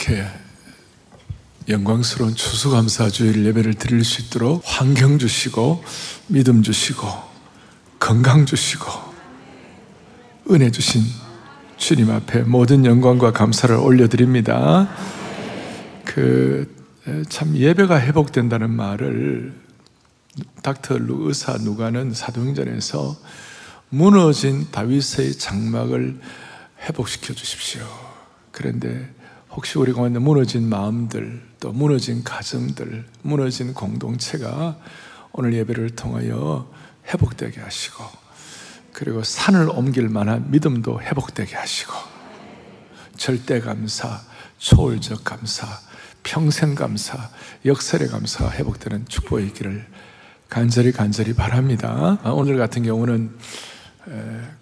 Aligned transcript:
이렇게 0.00 0.26
영광스러운 1.68 2.34
추수감사 2.34 3.10
주일 3.10 3.44
예배를 3.44 3.74
드릴 3.74 4.02
수 4.04 4.22
있도록 4.22 4.62
환경 4.64 5.18
주시고 5.18 5.84
믿음 6.28 6.62
주시고 6.62 7.06
건강 7.98 8.46
주시고 8.46 8.86
은혜 10.50 10.70
주신 10.70 11.02
주님 11.76 12.10
앞에 12.10 12.42
모든 12.42 12.84
영광과 12.84 13.32
감사를 13.32 13.74
올려드립니다. 13.76 14.88
그 16.04 16.80
참 17.28 17.56
예배가 17.56 18.00
회복된다는 18.00 18.70
말을 18.70 19.52
닥터 20.62 20.98
루 20.98 21.28
의사 21.28 21.54
누가는 21.54 22.12
사도행전에서 22.12 23.16
무너진 23.88 24.70
다윗의 24.70 25.38
장막을 25.38 26.20
회복시켜 26.82 27.34
주십시오. 27.34 27.82
그런데 28.52 29.12
혹시 29.52 29.78
우리 29.78 29.92
가운데 29.92 30.18
무너진 30.18 30.68
마음들, 30.68 31.42
또 31.58 31.72
무너진 31.72 32.22
가정들, 32.22 33.04
무너진 33.22 33.74
공동체가 33.74 34.78
오늘 35.32 35.52
예배를 35.54 35.90
통하여 35.90 36.70
회복되게 37.06 37.60
하시고, 37.60 38.04
그리고 38.92 39.22
산을 39.22 39.68
옮길 39.70 40.08
만한 40.08 40.50
믿음도 40.50 41.00
회복되게 41.00 41.56
하시고, 41.56 41.92
절대 43.16 43.60
감사, 43.60 44.20
초월적 44.58 45.24
감사, 45.24 45.66
평생 46.22 46.74
감사, 46.74 47.30
역설의 47.64 48.08
감사가 48.08 48.52
회복되는 48.52 49.06
축복의 49.08 49.46
있기를 49.48 49.86
간절히 50.48 50.92
간절히 50.92 51.32
바랍니다. 51.32 52.18
아, 52.22 52.30
오늘 52.30 52.56
같은 52.56 52.82
경우는 52.82 53.36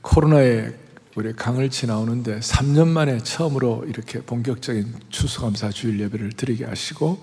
코로나에 0.03 0.73
우리 1.19 1.33
강을 1.33 1.69
지나오는데 1.69 2.39
3년 2.39 2.87
만에 2.87 3.19
처음으로 3.19 3.85
이렇게 3.89 4.21
본격적인 4.21 4.95
추수감사 5.09 5.71
주일 5.71 5.99
예배를 5.99 6.35
드리게 6.35 6.65
하시고 6.65 7.21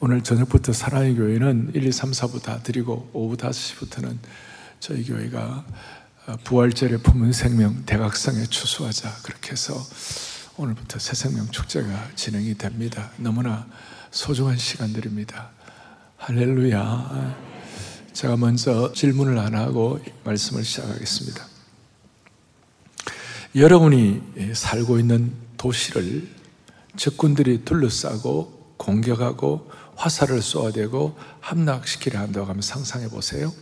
오늘 0.00 0.24
저녁부터 0.24 0.72
사랑의 0.72 1.14
교회는 1.14 1.70
1, 1.72 1.86
2, 1.86 1.92
3, 1.92 2.10
4부 2.10 2.42
다 2.42 2.58
드리고 2.64 3.10
오후 3.12 3.36
5시부터는 3.36 4.16
저희 4.80 5.04
교회가 5.04 5.64
부활절에 6.42 6.96
품은 6.96 7.32
생명 7.32 7.84
대각성에 7.86 8.46
추수하자 8.46 9.18
그렇게 9.22 9.52
해서 9.52 9.80
오늘부터 10.56 10.98
새 10.98 11.14
생명 11.14 11.46
축제가 11.48 12.08
진행이 12.16 12.58
됩니다. 12.58 13.12
너무나 13.18 13.68
소중한 14.10 14.58
시간들입니다. 14.58 15.48
할렐루야. 16.16 17.36
제가 18.12 18.36
먼저 18.36 18.90
질문을 18.92 19.38
안 19.38 19.54
하고 19.54 20.00
말씀을 20.24 20.64
시작하겠습니다. 20.64 21.51
여러분이 23.54 24.54
살고 24.54 24.98
있는 24.98 25.32
도시를 25.58 26.26
적군들이 26.96 27.64
둘러싸고 27.64 28.74
공격하고 28.78 29.70
화살을 29.94 30.40
쏘아대고 30.40 31.16
함락시키려 31.40 32.18
한다고 32.18 32.46
하면 32.46 32.62
상상해 32.62 33.08
보세요. 33.08 33.52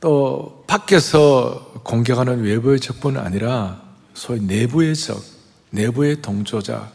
또 0.00 0.64
밖에서 0.66 1.82
공격하는 1.84 2.42
외부의 2.42 2.80
적뿐 2.80 3.18
아니라 3.18 3.82
소위 4.14 4.40
내부의 4.40 4.96
적, 4.96 5.22
내부의 5.70 6.22
동조자, 6.22 6.90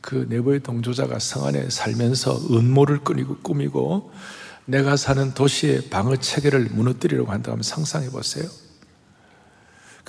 그 0.00 0.26
내부의 0.28 0.60
동조자가 0.60 1.18
성 1.18 1.44
안에 1.46 1.68
살면서 1.68 2.38
음모를 2.50 3.00
꾸미고, 3.00 3.38
꾸미고 3.38 4.10
내가 4.64 4.96
사는 4.96 5.34
도시의 5.34 5.90
방어 5.90 6.16
체계를 6.16 6.70
무너뜨리려고 6.72 7.30
한다고 7.30 7.52
하면 7.52 7.62
상상해 7.62 8.08
보세요. 8.10 8.48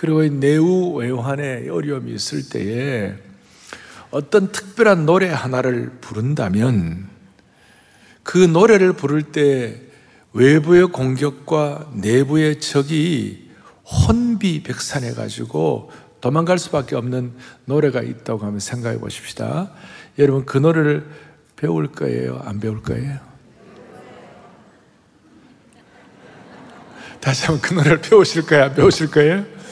그리고 0.03 0.21
내우 0.27 0.97
외환의 0.97 1.69
어려움이 1.69 2.13
있을 2.13 2.49
때에 2.49 3.15
어떤 4.11 4.51
특별한 4.51 5.05
노래 5.05 5.29
하나를 5.29 5.91
부른다면 6.01 7.07
그 8.21 8.37
노래를 8.37 8.91
부를 8.91 9.21
때 9.23 9.79
외부의 10.33 10.87
공격과 10.87 11.91
내부의 11.93 12.59
적이 12.59 13.49
혼비백산해 13.85 15.13
가지고 15.13 15.89
도망갈 16.19 16.59
수밖에 16.59 16.97
없는 16.97 17.31
노래가 17.63 18.01
있다고 18.01 18.45
하면 18.45 18.59
생각해 18.59 18.99
보십시다. 18.99 19.71
여러분 20.19 20.43
그 20.43 20.57
노래를 20.57 21.07
배울 21.55 21.89
거예요? 21.89 22.41
안 22.43 22.59
배울 22.59 22.83
거예요? 22.83 23.19
다시 27.21 27.45
한번 27.45 27.61
그 27.61 27.73
노래를 27.73 28.01
배우실 28.01 28.45
거예요? 28.45 28.65
안 28.65 28.75
배우실 28.75 29.09
거예요? 29.09 29.62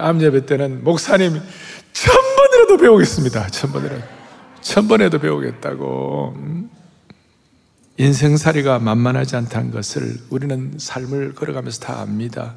암 0.00 0.20
예배 0.20 0.46
때는 0.46 0.84
목사님이 0.84 1.40
천 1.92 2.14
번이라도 2.36 2.76
배우겠습니다. 2.78 3.48
천 3.48 3.72
번이라도. 3.72 4.02
천 4.60 4.88
번에도 4.88 5.18
배우겠다고. 5.18 6.34
음? 6.36 6.70
인생살이가 7.96 8.80
만만하지 8.80 9.36
않다는 9.36 9.70
것을 9.70 10.18
우리는 10.30 10.74
삶을 10.78 11.34
걸어가면서 11.34 11.80
다 11.80 12.00
압니다. 12.00 12.56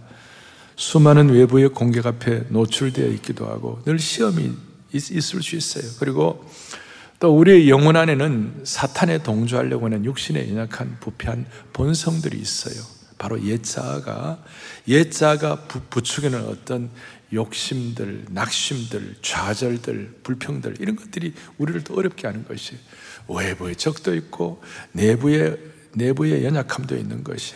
수많은 0.76 1.30
외부의 1.30 1.70
공격 1.70 2.06
앞에 2.08 2.46
노출되어 2.50 3.08
있기도 3.10 3.48
하고 3.48 3.82
늘 3.86 4.00
시험이 4.00 4.52
있 4.94 5.12
을 5.12 5.22
수 5.44 5.56
있어요. 5.56 5.84
그리고 6.00 6.44
또 7.20 7.36
우리의 7.38 7.70
영혼 7.70 7.96
안에는 7.96 8.62
사탄에 8.64 9.24
동조하려고 9.24 9.86
하는 9.86 10.06
육신의 10.06 10.50
연약한 10.52 10.98
부패한 11.00 11.46
본성들이 11.74 12.38
있어요. 12.38 12.76
바로 13.18 13.44
옛자가 13.44 14.38
옛자가 14.88 15.64
부추기는 15.90 16.46
어떤 16.46 16.92
욕심들, 17.34 18.26
낙심들, 18.30 19.18
좌절들, 19.22 20.20
불평들 20.24 20.76
이런 20.80 20.96
것들이 20.96 21.34
우리를 21.58 21.84
더 21.84 21.94
어렵게 21.96 22.28
하는 22.28 22.46
것이 22.46 22.78
외부의 23.28 23.76
적도 23.76 24.16
있고 24.16 24.62
내부의 24.94 25.58
내부의 25.94 26.46
연약함도 26.46 26.96
있는 26.96 27.24
것이 27.24 27.56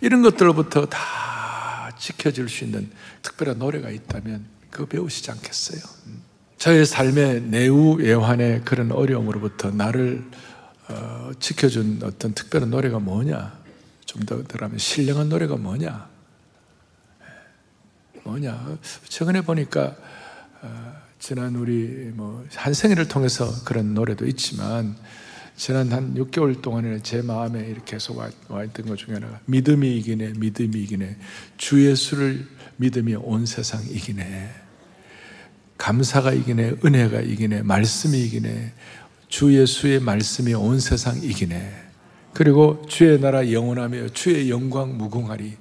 이런 0.00 0.22
것들로부터 0.22 0.86
다 0.86 1.94
지켜줄 1.98 2.48
수 2.48 2.64
있는 2.64 2.90
특별한 3.22 3.58
노래가 3.58 3.90
있다면 3.90 4.44
그거 4.70 4.86
배우시지 4.86 5.30
않겠어요? 5.30 5.80
저의 6.58 6.84
삶의 6.86 7.42
내우 7.42 8.00
예환의 8.00 8.62
그런 8.64 8.92
어려움으로부터 8.92 9.70
나를 9.70 10.24
어, 10.88 11.30
지켜준 11.40 12.00
어떤 12.02 12.34
특별한 12.34 12.70
노래가 12.70 12.98
뭐냐? 12.98 13.64
좀 14.06 14.26
더 14.26 14.42
들어가면 14.44 14.78
신령한 14.78 15.28
노래가 15.28 15.56
뭐냐? 15.56 16.08
뭐냐? 18.24 18.78
최근에 19.08 19.42
보니까 19.42 19.94
어, 20.62 20.94
지난 21.18 21.54
우리 21.56 22.10
뭐 22.14 22.44
한생일을 22.54 23.08
통해서 23.08 23.50
그런 23.64 23.94
노래도 23.94 24.26
있지만 24.26 24.96
지난 25.56 25.92
한 25.92 26.14
6개월 26.14 26.60
동안에 26.60 27.00
제 27.02 27.22
마음에 27.22 27.60
이렇게 27.60 27.92
계속 27.92 28.18
와, 28.18 28.28
와 28.48 28.64
있던 28.64 28.86
것 28.86 28.98
중에 28.98 29.14
하나가 29.14 29.40
믿음이 29.44 29.98
이기네, 29.98 30.32
믿음이 30.38 30.82
이기네, 30.82 31.16
주 31.56 31.86
예수를 31.86 32.46
믿음이 32.76 33.14
온 33.14 33.46
세상 33.46 33.82
이기네, 33.88 34.50
감사가 35.78 36.32
이기네, 36.32 36.76
은혜가 36.84 37.20
이기네, 37.20 37.62
말씀이 37.62 38.20
이기네, 38.24 38.72
주 39.28 39.54
예수의 39.54 40.00
말씀이 40.00 40.54
온 40.54 40.80
세상 40.80 41.22
이기네. 41.22 41.84
그리고 42.32 42.84
주의 42.88 43.20
나라 43.20 43.50
영원하며 43.50 44.08
주의 44.08 44.50
영광 44.50 44.98
무궁하리. 44.98 45.56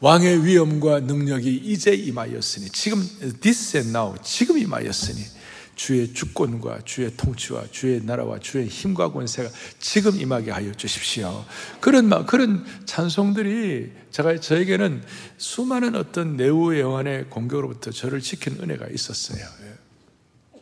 왕의 0.00 0.44
위엄과 0.44 1.00
능력이 1.00 1.54
이제 1.56 1.94
임하였으니 1.94 2.68
지금 2.70 2.98
this 3.40 3.76
and 3.76 3.96
now 3.96 4.14
지금 4.22 4.58
임하였으니 4.58 5.36
주의 5.74 6.12
주권과 6.12 6.80
주의 6.84 7.14
통치와 7.16 7.64
주의 7.70 8.02
나라와 8.02 8.38
주의 8.38 8.66
힘과 8.66 9.12
권세가 9.12 9.50
지금 9.78 10.18
임하게 10.18 10.50
하여 10.50 10.72
주십시오. 10.72 11.44
그런 11.80 12.08
말, 12.08 12.24
그런 12.24 12.64
찬송들이 12.86 13.92
제가 14.10 14.40
저에게는 14.40 15.02
수많은 15.36 15.94
어떤 15.94 16.36
내우 16.36 16.74
영환의 16.74 17.28
공격으로부터 17.28 17.90
저를 17.90 18.20
지킨 18.20 18.58
은혜가 18.60 18.86
있었어요. 18.88 19.44
예. 19.62 20.60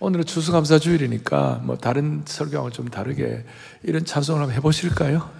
오늘은 0.00 0.24
추수감사 0.24 0.78
주일이니까 0.78 1.60
뭐 1.64 1.76
다른 1.76 2.22
설교하고 2.24 2.70
좀 2.70 2.88
다르게 2.88 3.44
이런 3.82 4.04
찬송을 4.04 4.40
한번 4.40 4.56
해보실까요? 4.56 5.37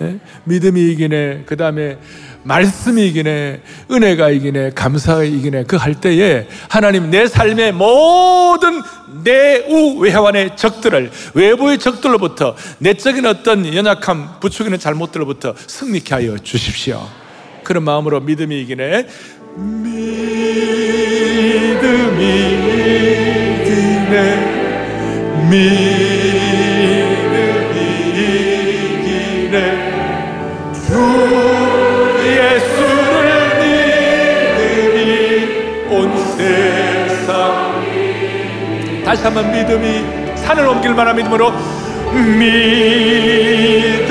예? 0.00 0.18
믿음이 0.44 0.80
이기네, 0.92 1.42
그 1.46 1.56
다음에 1.56 1.98
말씀이 2.44 3.06
이기네, 3.08 3.60
은혜가 3.90 4.30
이기네, 4.30 4.70
감사가 4.74 5.22
이기네, 5.24 5.64
그 5.64 5.76
할 5.76 5.94
때에 6.00 6.46
하나님 6.68 7.10
내 7.10 7.26
삶의 7.26 7.72
모든 7.72 8.80
내우 9.22 9.98
외환의 9.98 10.56
적들을, 10.56 11.10
외부의 11.34 11.78
적들로부터, 11.78 12.56
내적인 12.78 13.26
어떤 13.26 13.72
연약함, 13.74 14.40
부추기는 14.40 14.78
잘못들로부터 14.78 15.54
승리케 15.66 16.14
하여 16.14 16.38
주십시오. 16.38 17.06
그런 17.62 17.84
마음으로 17.84 18.20
믿음이 18.20 18.60
이기네, 18.62 19.06
믿음이 19.56 20.62
이기네, 23.62 24.52
믿음이 25.50 26.21
다시 39.22 39.46
믿음이 39.46 40.36
산을 40.36 40.66
옮길 40.66 40.94
만한 40.94 41.14
믿음으로 41.14 41.52
믿 42.38 44.01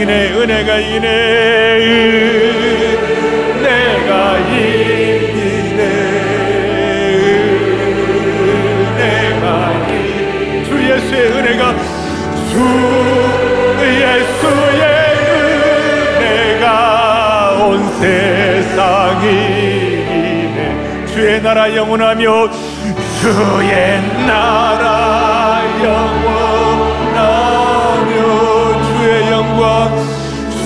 이기네 0.00 0.32
은혜가 0.32 0.78
이기네 0.78 1.06
은혜가 3.58 4.38
이기네 4.38 5.82
은혜가 8.96 9.46
이기네 9.90 10.64
주 10.64 10.68
예수의 10.90 11.22
은혜가 11.32 11.62
주 12.48 12.54
예수의 14.00 14.82
은혜가 16.16 16.64
온 17.60 17.68
세상이네 18.00 19.36
주의 21.12 21.42
나라 21.42 21.76
영원하며 21.76 22.48
주의 23.20 24.00
나라 24.26 25.60
영원 25.84 26.39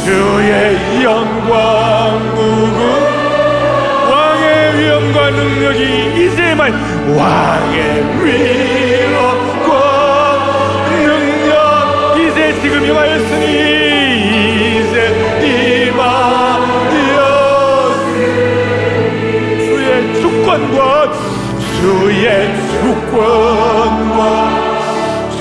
주의 0.05 1.03
영광 1.03 2.35
누구? 2.35 2.79
왕의 4.11 4.79
위엄과 4.79 5.31
능력이 5.31 5.83
이제만 6.27 6.61
왕의 7.17 7.79
위엄과 8.23 9.71
능력. 10.91 12.19
이제 12.19 12.39
지금 12.61 12.85
임하였으니 12.85 13.45
이제 14.77 14.97
임하였으니. 15.41 17.09
주의 19.59 19.89
주권과 20.21 21.13
주의 21.81 22.25
주권과 22.83 24.21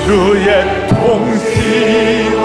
주의 0.06 0.48
통치와 0.88 2.44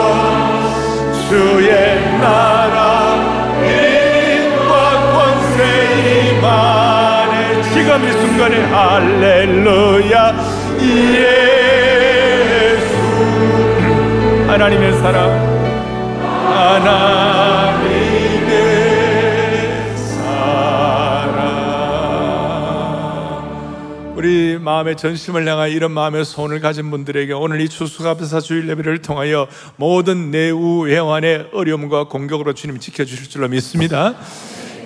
주의 1.29 1.97
나라 2.20 3.15
인과 3.62 4.73
권세 5.12 5.56
임하네 6.31 7.62
지금 7.73 7.88
이 8.05 8.12
순간에 8.12 8.55
할렐루야. 8.65 10.35
예수. 11.20 12.91
하나님의 14.49 14.93
사랑. 14.99 15.19
하나 16.49 17.68
마음의 24.69 24.97
전심을 24.99 25.49
향하여 25.49 25.73
이런 25.73 25.93
마음의 25.93 26.26
소원을 26.26 26.61
가진 26.61 26.91
분들에게 26.91 27.32
오늘 27.32 27.62
이 27.62 27.70
추수감사 27.70 28.41
주일 28.41 28.69
예배를 28.69 29.00
통하여 29.00 29.49
모든 29.76 30.31
내우 30.31 30.87
애환의 30.87 31.49
어려움과 31.55 32.09
공격으로 32.09 32.53
주님 32.53 32.79
지켜주실 32.79 33.31
줄로 33.31 33.49
믿습니다. 33.49 34.15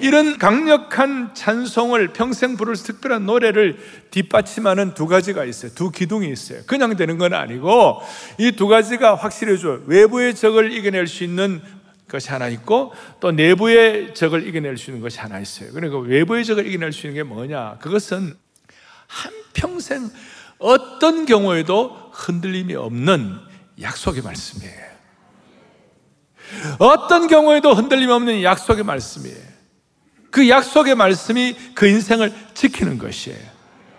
이런 0.00 0.38
강력한 0.38 1.34
찬송을 1.34 2.12
평생 2.12 2.56
부를 2.56 2.76
특별한 2.76 3.26
노래를 3.26 3.78
뒷받침하는 4.12 4.94
두 4.94 5.08
가지가 5.08 5.44
있어요. 5.44 5.72
두 5.74 5.90
기둥이 5.90 6.30
있어요. 6.30 6.60
그냥 6.66 6.94
되는 6.94 7.18
건 7.18 7.34
아니고 7.34 8.02
이 8.38 8.52
두 8.52 8.68
가지가 8.68 9.16
확실해줘요. 9.16 9.82
외부의 9.86 10.36
적을 10.36 10.72
이겨낼 10.72 11.08
수 11.08 11.24
있는 11.24 11.60
것이 12.08 12.30
하나 12.30 12.46
있고 12.46 12.92
또 13.18 13.32
내부의 13.32 14.14
적을 14.14 14.46
이겨낼 14.46 14.78
수 14.78 14.90
있는 14.90 15.02
것이 15.02 15.18
하나 15.18 15.40
있어요. 15.40 15.72
그러니까 15.72 15.98
외부의 15.98 16.44
적을 16.44 16.68
이겨낼 16.68 16.92
수 16.92 17.08
있는 17.08 17.14
게 17.20 17.28
뭐냐? 17.28 17.78
그것은 17.80 18.36
한평생 19.12 20.10
어떤 20.58 21.26
경우에도 21.26 22.10
흔들림이 22.12 22.74
없는 22.74 23.38
약속의 23.80 24.22
말씀이에요. 24.22 24.92
어떤 26.78 27.26
경우에도 27.26 27.74
흔들림 27.74 28.10
없는 28.10 28.42
약속의 28.42 28.84
말씀이에요. 28.84 29.52
그 30.30 30.48
약속의 30.48 30.94
말씀이 30.94 31.56
그 31.74 31.86
인생을 31.86 32.32
지키는 32.54 32.98
것이에요. 32.98 33.52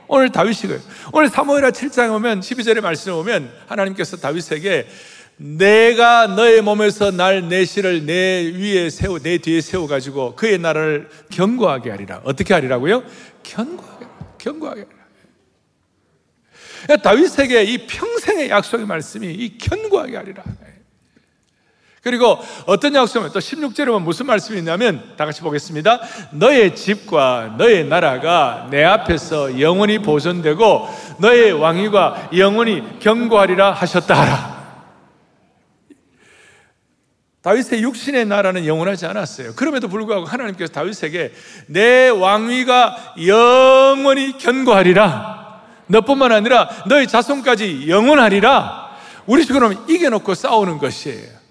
오늘 0.07 0.31
다윗이 0.31 0.61
그래요. 0.61 0.79
오늘 1.11 1.29
사무엘하 1.29 1.71
7장에 1.71 2.13
오면 2.15 2.41
12절의 2.41 2.81
말씀에 2.81 3.13
오면 3.13 3.51
하나님께서 3.67 4.17
다윗에게 4.17 4.87
내가 5.37 6.27
너의 6.27 6.61
몸에서 6.61 7.11
날 7.11 7.49
내실을 7.49 8.05
내 8.05 8.51
위에 8.55 8.89
세우 8.89 9.19
내 9.19 9.37
뒤에 9.39 9.61
세워 9.61 9.87
가지고 9.87 10.35
그의 10.35 10.59
나라를 10.59 11.09
견고하게 11.31 11.89
하리라. 11.89 12.21
어떻게 12.23 12.53
하리라고요? 12.53 13.03
견고하게 13.41 14.05
견고하게 14.37 14.81
하리라. 14.81 15.02
다윗에게 17.01 17.63
이 17.63 17.87
평생의 17.87 18.49
약속의 18.49 18.85
말씀이 18.85 19.27
이 19.27 19.57
견고하게 19.57 20.17
하리라. 20.17 20.43
그리고 22.03 22.37
어떤 22.65 22.93
약속은 22.93 23.29
또 23.31 23.39
16절에 23.39 23.85
보면 23.85 24.03
무슨 24.03 24.25
말씀이 24.25 24.57
있냐면 24.57 25.13
다 25.15 25.25
같이 25.25 25.41
보겠습니다. 25.41 26.01
너의 26.31 26.75
집과 26.75 27.55
너의 27.57 27.85
나라가 27.85 28.67
내 28.69 28.83
앞에서 28.83 29.61
영원히 29.61 29.99
보존되고 29.99 30.89
너의 31.19 31.53
왕위가 31.53 32.31
영원히 32.37 32.99
견고하리라 32.99 33.71
하셨다 33.71 34.21
하라. 34.21 34.53
다윗의 37.41 37.83
육신의 37.83 38.25
나라는 38.25 38.65
영원하지 38.65 39.05
않았어요. 39.05 39.53
그럼에도 39.55 39.87
불구하고 39.87 40.25
하나님께서 40.25 40.73
다윗에게 40.73 41.33
내 41.67 42.09
왕위가 42.09 43.15
영원히 43.25 44.37
견고하리라. 44.37 45.42
너뿐만 45.87 46.31
아니라 46.31 46.69
너의 46.87 47.07
자손까지 47.07 47.89
영원하리라. 47.89 48.91
우리 49.25 49.45
지금 49.45 49.73
이겨놓고 49.87 50.33
싸우는 50.33 50.77
것이에요. 50.79 51.43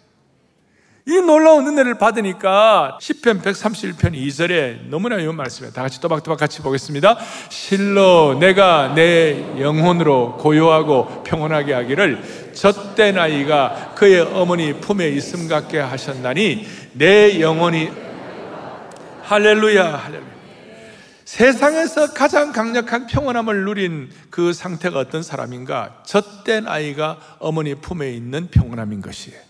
이 1.05 1.21
놀라운 1.21 1.67
은혜를 1.67 1.99
받으니까 1.99 2.97
10편 3.01 3.43
131편 3.43 4.13
2절에 4.15 4.89
너무나 4.89 5.17
이런 5.17 5.35
말씀이에요. 5.35 5.73
다 5.73 5.83
같이 5.83 6.01
또박또박 6.01 6.39
같이 6.39 6.63
보겠습니다. 6.63 7.19
실로 7.49 8.39
내가 8.39 8.93
내 8.95 9.61
영혼으로 9.61 10.37
고요하고 10.37 11.25
평온하게 11.25 11.73
하기를 11.73 12.53
젖된 12.55 13.19
아이가 13.19 13.95
그의 13.97 14.21
어머니 14.21 14.75
품에 14.75 15.09
있음 15.09 15.49
같게 15.49 15.81
하셨나니 15.81 16.69
내 16.93 17.41
영혼이 17.41 17.91
할렐루야 19.25 19.97
할렐루야 19.97 20.32
세상에서 21.33 22.13
가장 22.13 22.53
강력한 22.53 23.07
평온함을 23.07 23.65
누린 23.65 24.11
그 24.29 24.53
상태가 24.53 24.99
어떤 24.99 25.23
사람인가? 25.23 26.03
젖된 26.05 26.69
아이가 26.69 27.19
어머니 27.39 27.75
품에 27.75 28.13
있는 28.13 28.49
평온함인 28.49 29.01
것이에요. 29.01 29.41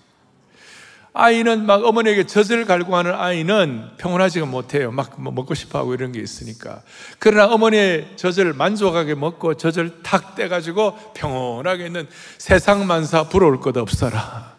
아이는 1.13 1.67
막 1.67 1.85
어머니에게 1.85 2.29
젖을 2.29 2.67
갈구하는 2.67 3.13
아이는 3.13 3.97
평온하지가 3.97 4.47
못해요. 4.47 4.93
막뭐 4.93 5.33
먹고 5.33 5.55
싶어 5.55 5.81
하고 5.81 5.93
이런 5.93 6.13
게 6.13 6.21
있으니까. 6.21 6.83
그러나 7.19 7.53
어머니의 7.53 8.13
젖을 8.15 8.53
만족하게 8.53 9.17
먹고 9.17 9.55
젖을 9.55 10.05
탁 10.05 10.37
떼가지고 10.37 11.15
평온하게 11.15 11.87
있는 11.87 12.07
세상 12.39 12.87
만사 12.87 13.25
부러울 13.25 13.59
것 13.59 13.77
없어라. 13.77 14.55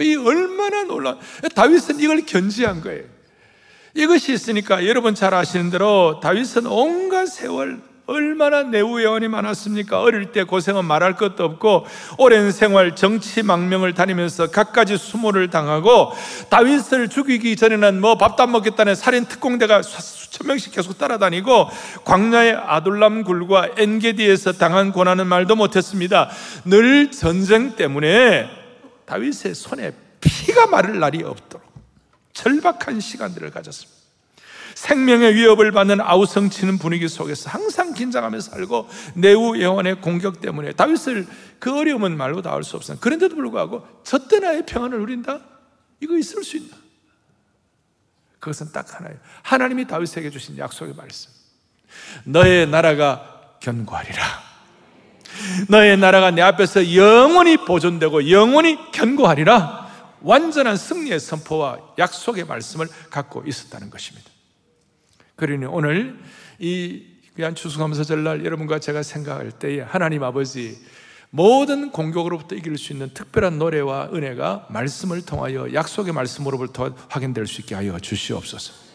이 0.00 0.16
얼마나 0.16 0.82
놀라 0.82 1.18
다윗은 1.54 2.00
이걸 2.00 2.26
견지한 2.26 2.80
거예요. 2.80 3.17
이것이 3.98 4.32
있으니까 4.32 4.86
여러분 4.86 5.16
잘 5.16 5.34
아시는 5.34 5.70
대로 5.70 6.20
다윗은 6.22 6.66
온갖 6.66 7.26
세월 7.26 7.80
얼마나 8.06 8.62
내후회원이 8.62 9.26
많았습니까? 9.26 10.00
어릴 10.00 10.30
때 10.30 10.44
고생은 10.44 10.84
말할 10.84 11.16
것도 11.16 11.44
없고 11.44 11.84
오랜 12.16 12.52
생활 12.52 12.94
정치 12.94 13.42
망명을 13.42 13.94
다니면서 13.94 14.52
갖가지 14.52 14.96
수모를 14.96 15.50
당하고 15.50 16.12
다윗을 16.48 17.08
죽이기 17.08 17.56
전에는 17.56 18.00
뭐 18.00 18.16
밥도 18.16 18.44
안 18.44 18.52
먹겠다는 18.52 18.94
살인 18.94 19.24
특공대가 19.24 19.82
수천 19.82 20.46
명씩 20.46 20.72
계속 20.72 20.96
따라다니고 20.96 21.68
광야의 22.04 22.54
아둘람 22.54 23.24
굴과 23.24 23.70
엔게디에서 23.76 24.52
당한 24.52 24.92
고난은 24.92 25.26
말도 25.26 25.56
못했습니다. 25.56 26.30
늘 26.66 27.10
전쟁 27.10 27.74
때문에 27.74 28.48
다윗의 29.06 29.56
손에 29.56 29.92
피가 30.20 30.68
마를 30.68 31.00
날이 31.00 31.24
없도록 31.24 31.47
절박한 32.38 33.00
시간들을 33.00 33.50
가졌습니다. 33.50 33.98
생명의 34.76 35.34
위협을 35.34 35.72
받는 35.72 36.00
아우성치는 36.00 36.78
분위기 36.78 37.08
속에서 37.08 37.50
항상 37.50 37.94
긴장하며 37.94 38.38
살고 38.38 38.88
내후 39.14 39.60
영혼의 39.60 40.00
공격 40.00 40.40
때문에 40.40 40.72
다윗을 40.72 41.26
그 41.58 41.76
어려움은 41.76 42.16
말로 42.16 42.40
다 42.40 42.52
할 42.52 42.62
수 42.62 42.76
없어요. 42.76 42.96
그런데도 43.00 43.34
불구하고 43.34 43.84
저 44.04 44.18
때나의 44.28 44.66
평안을 44.66 45.00
누린다? 45.00 45.40
이거 46.00 46.16
있을 46.16 46.44
수 46.44 46.58
있나? 46.58 46.76
그것은 48.38 48.70
딱 48.72 48.86
하나예요. 48.94 49.18
하나님이 49.42 49.88
다윗에게 49.88 50.30
주신 50.30 50.58
약속의 50.58 50.94
말씀. 50.94 51.32
너의 52.22 52.68
나라가 52.68 53.56
견고하리라. 53.58 54.22
너의 55.68 55.96
나라가 55.96 56.30
내 56.30 56.40
앞에서 56.42 56.94
영원히 56.94 57.56
보존되고 57.56 58.30
영원히 58.30 58.78
견고하리라. 58.92 59.87
완전한 60.22 60.76
승리의 60.76 61.20
선포와 61.20 61.94
약속의 61.98 62.44
말씀을 62.44 62.88
갖고 63.10 63.42
있었다는 63.46 63.90
것입니다. 63.90 64.30
그러니 65.36 65.66
오늘 65.66 66.18
이 66.58 67.04
귀한 67.36 67.54
추수감사 67.54 68.02
절날 68.02 68.44
여러분과 68.44 68.80
제가 68.80 69.02
생각할 69.02 69.52
때에 69.52 69.80
하나님 69.80 70.24
아버지 70.24 70.76
모든 71.30 71.90
공격으로부터 71.90 72.56
이길 72.56 72.78
수 72.78 72.92
있는 72.92 73.12
특별한 73.12 73.58
노래와 73.58 74.10
은혜가 74.12 74.66
말씀을 74.70 75.24
통하여 75.24 75.72
약속의 75.72 76.12
말씀으로부터 76.12 76.94
확인될 77.08 77.46
수 77.46 77.60
있게 77.60 77.74
하여 77.74 77.98
주시옵소서. 77.98 78.88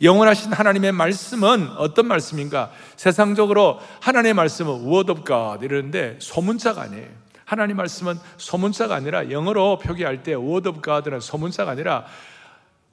영원하신 0.00 0.52
하나님의 0.52 0.92
말씀은 0.92 1.70
어떤 1.76 2.06
말씀인가? 2.06 2.70
세상적으로 2.96 3.80
하나님의 4.00 4.34
말씀은 4.34 4.86
word 4.86 5.12
of 5.12 5.24
God 5.24 5.64
이러는데 5.64 6.18
소문자가 6.20 6.82
아니에요. 6.82 7.08
하나님 7.48 7.78
말씀은 7.78 8.20
소문자가 8.36 8.94
아니라 8.94 9.30
영어로 9.30 9.78
표기할 9.78 10.22
때 10.22 10.34
word 10.34 10.68
of 10.68 10.82
God는 10.82 11.20
소문자가 11.20 11.70
아니라 11.70 12.04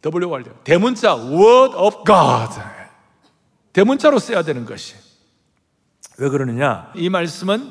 W 0.02 0.44
대문자 0.64 1.14
word 1.18 1.76
of 1.76 2.06
God 2.06 2.62
대문자로 3.74 4.18
써야 4.18 4.44
되는 4.44 4.64
것이 4.64 4.96
왜 6.18 6.30
그러느냐? 6.30 6.90
이 6.96 7.10
말씀은 7.10 7.70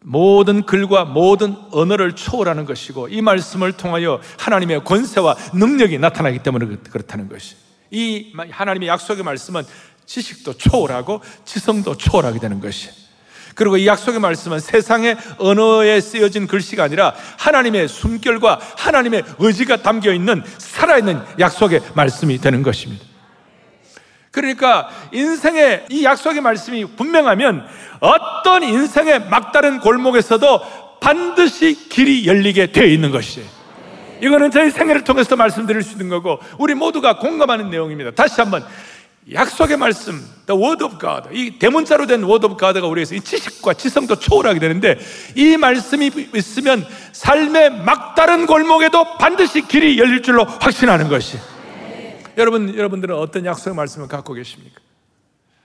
모든 0.00 0.66
글과 0.66 1.06
모든 1.06 1.56
언어를 1.70 2.16
초월하는 2.16 2.66
것이고 2.66 3.08
이 3.08 3.22
말씀을 3.22 3.72
통하여 3.72 4.20
하나님의 4.38 4.84
권세와 4.84 5.36
능력이 5.54 5.98
나타나기 5.98 6.40
때문에 6.40 6.66
그렇다는 6.90 7.30
것이. 7.30 7.56
이 7.90 8.34
하나님의 8.50 8.88
약속의 8.88 9.24
말씀은 9.24 9.62
지식도 10.04 10.58
초월하고 10.58 11.22
지성도 11.46 11.96
초월하게 11.96 12.40
되는 12.40 12.60
것이. 12.60 13.01
그리고 13.54 13.76
이 13.76 13.86
약속의 13.86 14.20
말씀은 14.20 14.60
세상의 14.60 15.16
언어에 15.38 16.00
쓰여진 16.00 16.46
글씨가 16.46 16.84
아니라 16.84 17.14
하나님의 17.38 17.88
숨결과 17.88 18.60
하나님의 18.76 19.24
의지가 19.38 19.78
담겨 19.78 20.12
있는 20.12 20.42
살아있는 20.58 21.22
약속의 21.38 21.80
말씀이 21.94 22.38
되는 22.38 22.62
것입니다. 22.62 23.04
그러니까 24.30 24.88
인생의 25.12 25.86
이 25.90 26.04
약속의 26.04 26.40
말씀이 26.40 26.96
분명하면 26.96 27.66
어떤 28.00 28.62
인생의 28.62 29.28
막다른 29.28 29.78
골목에서도 29.80 30.98
반드시 31.00 31.88
길이 31.88 32.26
열리게 32.26 32.72
되어 32.72 32.86
있는 32.86 33.10
것이에요. 33.10 33.46
이거는 34.22 34.52
저희 34.52 34.70
생애를 34.70 35.02
통해서 35.02 35.34
말씀드릴 35.34 35.82
수 35.82 35.92
있는 35.92 36.08
거고 36.08 36.38
우리 36.56 36.74
모두가 36.74 37.18
공감하는 37.18 37.70
내용입니다. 37.70 38.12
다시 38.12 38.40
한번 38.40 38.64
약속의 39.30 39.76
말씀, 39.76 40.14
the 40.46 40.60
word 40.60 40.82
of 40.82 40.98
God. 40.98 41.28
이 41.32 41.58
대문자로 41.58 42.06
된 42.06 42.24
word 42.24 42.44
of 42.44 42.56
God가 42.56 42.86
우리에서 42.88 43.14
이 43.14 43.20
지식과 43.20 43.74
지성도 43.74 44.16
초월하게 44.16 44.58
되는데 44.58 44.98
이 45.36 45.56
말씀이 45.56 46.10
있으면 46.34 46.84
삶의 47.12 47.84
막다른 47.84 48.46
골목에도 48.46 49.16
반드시 49.18 49.62
길이 49.62 49.98
열릴 49.98 50.22
줄로 50.22 50.44
확신하는 50.44 51.08
것이. 51.08 51.38
여러분, 52.36 52.74
여러분들은 52.74 53.16
어떤 53.16 53.44
약속의 53.44 53.76
말씀을 53.76 54.08
갖고 54.08 54.34
계십니까? 54.34 54.80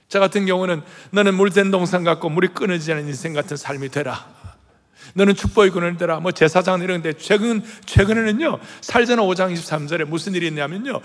저 0.07 0.19
같은 0.19 0.45
경우는 0.45 0.83
너는 1.11 1.33
물된 1.33 1.71
동산 1.71 2.03
같고 2.03 2.29
물이 2.29 2.49
끊어지지 2.49 2.93
않는 2.93 3.07
인생 3.07 3.33
같은 3.33 3.57
삶이 3.57 3.89
되라. 3.89 4.25
너는 5.15 5.35
축복이 5.35 5.71
끊어야 5.71 5.97
되라. 5.97 6.19
뭐 6.19 6.31
제사장 6.31 6.81
이런데 6.81 7.13
최근, 7.13 7.63
최근에는요, 7.85 8.59
살전 8.81 9.19
5장 9.19 9.53
23절에 9.53 10.05
무슨 10.05 10.35
일이 10.35 10.47
있냐면요, 10.47 11.01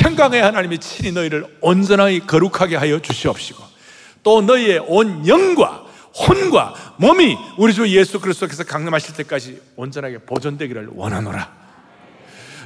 평강의 0.00 0.42
하나님이 0.42 0.78
친히 0.78 1.12
너희를 1.12 1.46
온전하게 1.60 2.20
거룩하게 2.20 2.76
하여 2.76 2.98
주시옵시고, 3.00 3.62
또 4.22 4.40
너희의 4.42 4.78
온 4.86 5.26
영과 5.26 5.84
혼과 6.28 6.94
몸이 6.98 7.36
우리 7.58 7.72
주 7.72 7.86
예수 7.88 8.20
그리스도께서 8.20 8.64
강림하실 8.64 9.14
때까지 9.16 9.60
온전하게 9.76 10.18
보존되기를 10.18 10.88
원하노라. 10.94 11.60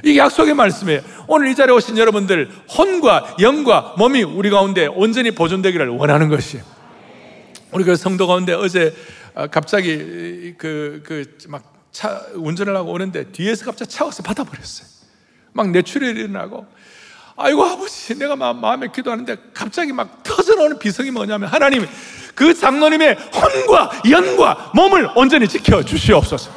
이게 0.03 0.17
약속의 0.19 0.53
말씀이에요. 0.53 1.01
오늘 1.27 1.47
이 1.47 1.55
자리에 1.55 1.73
오신 1.75 1.97
여러분들 1.97 2.49
혼과 2.77 3.37
영과 3.41 3.95
몸이 3.97 4.23
우리 4.23 4.49
가운데 4.49 4.87
온전히 4.87 5.31
보존되기를 5.31 5.87
원하는 5.89 6.29
것이에요. 6.29 6.63
우리 7.71 7.83
그 7.83 7.95
성도 7.95 8.27
가운데 8.27 8.53
어제 8.53 8.93
아, 9.33 9.47
갑자기 9.47 10.53
그 10.57 11.01
그 11.03 11.25
막 11.47 11.75
차 11.95 12.21
운전을 12.33 12.75
하고 12.75 12.91
오는데 12.91 13.31
뒤에서 13.31 13.63
갑자기 13.63 13.89
차가 13.89 14.11
서 14.11 14.21
받아버렸어요. 14.21 14.85
막 15.53 15.71
뇌출혈이 15.71 16.19
일어나고 16.19 16.65
아이고 17.37 17.65
아버지 17.65 18.17
내가 18.17 18.35
마음에 18.35 18.87
기도하는데 18.93 19.35
갑자기 19.53 19.91
막 19.91 20.23
터져나오는 20.23 20.79
비성이 20.79 21.11
뭐냐면 21.11 21.49
하나님 21.49 21.85
그 22.33 22.53
장로님의 22.53 23.15
혼과 23.15 24.01
영과 24.09 24.71
몸을 24.73 25.09
온전히 25.15 25.47
지켜 25.47 25.83
주시옵소서. 25.83 26.51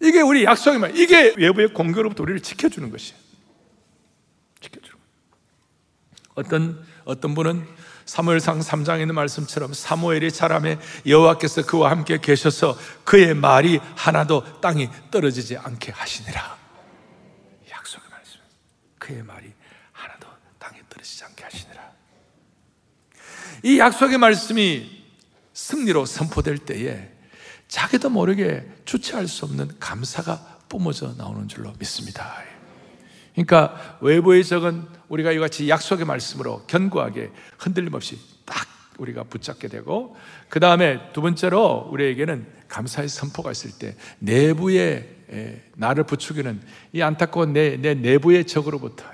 이게 0.00 0.20
우리 0.20 0.44
약속의 0.44 0.78
말. 0.78 0.96
이게 0.96 1.34
외부의 1.36 1.68
공격으로부터 1.68 2.22
우리를 2.22 2.40
지켜주는 2.40 2.90
것이에요. 2.90 3.18
지켜주는 4.60 4.96
어떤 6.34 6.84
어떤 7.04 7.34
분은 7.34 7.66
사무엘상 8.04 8.60
3장에 8.60 9.00
있는 9.02 9.14
말씀처럼 9.14 9.72
사무엘이 9.72 10.32
자람에 10.32 10.78
여호와께서 11.06 11.66
그와 11.66 11.90
함께 11.90 12.18
계셔서 12.20 12.76
그의 13.04 13.34
말이 13.34 13.80
하나도 13.96 14.60
땅이 14.60 14.88
떨어지지 15.10 15.56
않게 15.56 15.92
하시니라. 15.92 16.61
그의 19.02 19.24
말이 19.24 19.52
하나도 19.90 20.28
땅에 20.60 20.78
떨어지지 20.88 21.24
않게 21.24 21.42
하시니라. 21.42 21.92
이 23.64 23.78
약속의 23.80 24.18
말씀이 24.18 25.02
승리로 25.52 26.06
선포될 26.06 26.58
때에 26.58 27.10
자기도 27.66 28.10
모르게 28.10 28.64
주체할 28.84 29.26
수 29.26 29.44
없는 29.44 29.80
감사가 29.80 30.60
뿜어져 30.68 31.14
나오는 31.18 31.48
줄로 31.48 31.72
믿습니다. 31.80 32.32
그러니까 33.32 33.98
외부의 34.02 34.44
적은 34.44 34.86
우리가 35.08 35.32
이같이 35.32 35.68
약속의 35.68 36.06
말씀으로 36.06 36.64
견고하게 36.66 37.32
흔들림 37.58 37.94
없이 37.94 38.20
딱 38.44 38.68
우리가 38.98 39.24
붙잡게 39.24 39.66
되고 39.66 40.16
그 40.48 40.60
다음에 40.60 41.00
두 41.12 41.22
번째로 41.22 41.88
우리에게는 41.90 42.46
감사의 42.68 43.08
선포가 43.08 43.50
있을 43.50 43.72
때 43.78 43.96
내부에 44.20 45.21
나를 45.76 46.04
부추기는 46.04 46.60
이 46.92 47.02
안타까운 47.02 47.52
내, 47.52 47.76
내 47.76 47.94
내부의 47.94 48.46
적으로부터 48.46 49.04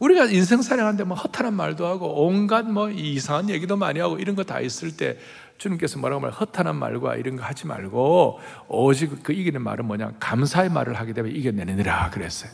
우리가 0.00 0.26
인생 0.26 0.60
사령하는데 0.60 1.04
뭐 1.04 1.16
허탈한 1.16 1.54
말도 1.54 1.86
하고 1.86 2.26
온갖 2.26 2.66
뭐 2.66 2.90
이상한 2.90 3.48
얘기도 3.48 3.76
많이 3.76 4.00
하고 4.00 4.18
이런 4.18 4.34
거 4.34 4.42
다 4.44 4.60
있을 4.60 4.96
때 4.96 5.18
주님께서 5.56 5.98
뭐라고 5.98 6.20
말 6.20 6.30
허탄한 6.32 6.76
말과 6.76 7.16
이런 7.16 7.36
거 7.36 7.44
하지 7.44 7.66
말고 7.66 8.40
오직 8.68 9.22
그 9.22 9.32
이기는 9.32 9.62
말은 9.62 9.86
뭐냐? 9.86 10.14
감사의 10.20 10.68
말을 10.70 10.94
하게 10.94 11.12
되면 11.12 11.34
이겨내느니라 11.34 12.10
그랬어요. 12.10 12.50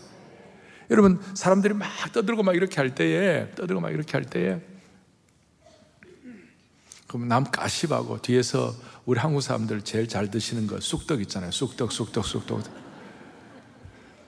여러분 0.90 1.21
사람들이 1.35 1.75
막 1.75 1.88
떠들고 2.12 2.42
막 2.42 2.54
이렇게 2.54 2.76
할 2.76 2.95
때에 2.95 3.50
떠들고 3.52 3.80
막 3.80 3.90
이렇게 3.90 4.12
할 4.12 4.25
때에 4.25 4.61
그럼 7.07 7.26
남 7.26 7.45
가십하고 7.45 8.21
뒤에서 8.21 8.73
우리 9.11 9.19
한국 9.19 9.40
사람들 9.40 9.83
제일 9.83 10.07
잘 10.07 10.31
드시는 10.31 10.69
거 10.69 10.79
쑥떡 10.79 11.21
있잖아요. 11.23 11.50
쑥떡, 11.50 11.90
쑥떡, 11.90 12.25
쑥떡. 12.25 12.62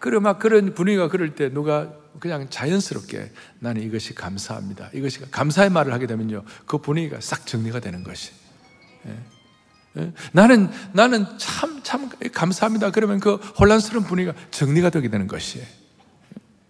그래 0.00 0.18
막 0.18 0.40
그런 0.40 0.74
분위기가 0.74 1.06
그럴 1.06 1.36
때 1.36 1.50
누가 1.50 1.92
그냥 2.18 2.50
자연스럽게 2.50 3.30
나는 3.60 3.80
이것이 3.82 4.12
감사합니다. 4.16 4.90
이것이 4.92 5.20
감사의 5.30 5.70
말을 5.70 5.92
하게 5.92 6.08
되면요. 6.08 6.42
그 6.66 6.78
분위기가 6.78 7.20
싹 7.20 7.46
정리가 7.46 7.78
되는 7.78 8.02
것이. 8.02 8.32
예. 9.06 9.16
예. 9.98 10.12
나는, 10.32 10.68
나는 10.92 11.26
참, 11.38 11.80
참 11.84 12.10
감사합니다. 12.32 12.90
그러면 12.90 13.20
그 13.20 13.36
혼란스러운 13.36 14.04
분위기가 14.04 14.36
정리가 14.50 14.90
되게 14.90 15.08
되는 15.08 15.28
것이에요. 15.28 15.64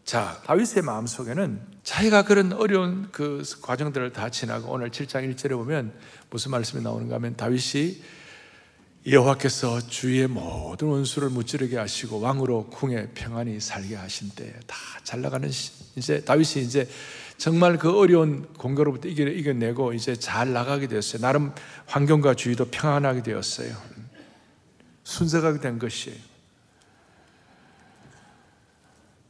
자, 0.04 0.40
다윗의 0.46 0.82
마음 0.82 1.06
속에는 1.06 1.60
자기가 1.84 2.24
그런 2.24 2.52
어려운 2.52 3.08
그 3.12 3.42
과정들을 3.62 4.12
다 4.12 4.30
지나고 4.30 4.72
오늘 4.72 4.90
7장 4.90 5.32
1절에 5.34 5.50
보면 5.50 5.92
무슨 6.30 6.50
말씀이 6.50 6.82
나오는가 6.82 7.16
하면 7.16 7.36
다윗이 7.36 8.02
여호와께서 9.06 9.80
주의 9.88 10.26
모든 10.28 10.88
원수를 10.88 11.28
무찌르게 11.30 11.76
하시고 11.76 12.20
왕으로 12.20 12.66
궁에 12.66 13.08
평안히 13.14 13.58
살게 13.60 13.96
하신 13.96 14.30
때 14.30 14.52
다 14.66 14.76
잘 15.04 15.20
나가는 15.20 15.50
이제 15.96 16.24
다윗이 16.24 16.64
이제 16.64 16.88
정말 17.36 17.76
그 17.76 17.98
어려운 17.98 18.46
공격로부터 18.54 19.08
이겨 19.08 19.52
내고 19.52 19.92
이제 19.92 20.14
잘 20.14 20.52
나가게 20.52 20.86
되었어요. 20.86 21.20
나름 21.20 21.52
환경과 21.86 22.34
주위도 22.34 22.66
평안하게 22.66 23.22
되었어요. 23.24 23.74
순서가 25.02 25.58
된 25.58 25.78
것이에요. 25.78 26.31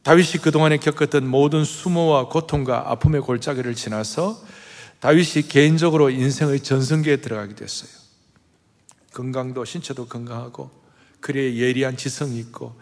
다윗이 0.03 0.41
그동안에 0.41 0.77
겪었던 0.77 1.25
모든 1.27 1.63
수모와 1.63 2.27
고통과 2.27 2.91
아픔의 2.91 3.21
골짜기를 3.21 3.73
지나서 3.75 4.41
다윗이 4.99 5.47
개인적으로 5.49 6.09
인생의 6.09 6.59
전성기에 6.59 7.17
들어가게 7.17 7.55
됐어요. 7.55 7.89
건강도 9.13 9.63
신체도 9.63 10.07
건강하고 10.07 10.69
그래 11.19 11.55
예리한 11.55 11.95
지성이 11.95 12.39
있고 12.39 12.75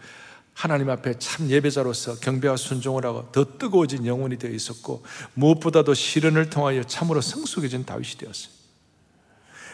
하나님 0.52 0.90
앞에 0.90 1.18
참 1.18 1.48
예배자로서 1.48 2.18
경배와 2.20 2.56
순종을 2.56 3.06
하고 3.06 3.30
더 3.32 3.44
뜨거워진 3.58 4.06
영혼이 4.06 4.38
되어 4.38 4.50
있었고 4.50 5.04
무엇보다도 5.34 5.94
시련을 5.94 6.50
통하여 6.50 6.82
참으로 6.82 7.20
성숙해진 7.20 7.84
다윗이 7.84 8.18
되었어요. 8.18 8.52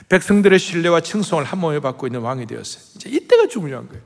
백성들의 0.09 0.59
신뢰와 0.59 1.01
칭송을 1.01 1.45
한 1.45 1.59
몸에 1.59 1.81
받고 1.81 2.07
있는 2.07 2.21
왕이 2.21 2.47
되었어요. 2.47 2.83
이제 2.97 3.11
이때가 3.11 3.49
중요한 3.49 3.89
거예요. 3.89 4.03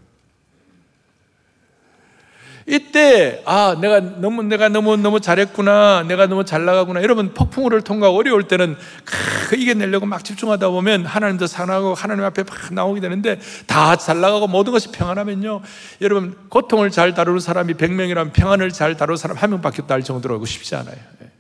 이때 2.67 3.43
아 3.45 3.77
내가 3.81 4.01
너무 4.01 4.43
내가 4.43 4.69
너무 4.69 4.97
너무 4.97 5.21
잘했구나. 5.21 6.05
내가 6.07 6.27
너무 6.27 6.45
잘 6.45 6.65
나가구나. 6.65 7.03
여러분 7.03 7.35
폭풍우를 7.35 7.83
통과하고 7.83 8.19
어려울 8.19 8.47
때는 8.47 8.77
크, 9.05 9.57
이겨내려고 9.57 10.07
막 10.07 10.25
집중하다 10.25 10.69
보면 10.69 11.07
하나님도 11.07 11.47
사랑하고 11.47 11.95
하나님 11.95 12.25
앞에 12.25 12.45
막 12.45 12.73
나오게 12.73 13.01
되는데 13.01 13.41
다 13.67 13.97
잘 13.97 14.21
나가고 14.21 14.47
모든 14.49 14.73
것이 14.73 14.91
평안하면요. 14.91 15.61
여러분 16.01 16.37
고통을 16.49 16.91
잘 16.91 17.15
다루는 17.15 17.41
사람이 17.41 17.75
100명이라면 17.75 18.33
평안을 18.33 18.71
잘 18.71 18.97
다루는 18.97 19.17
사람 19.17 19.37
한 19.37 19.51
명밖에 19.51 19.83
없다 19.83 19.95
할 19.95 20.03
정도로 20.03 20.35
하고 20.37 20.47
쉽지 20.47 20.75
않아요. 20.77 20.97
예. 21.23 21.31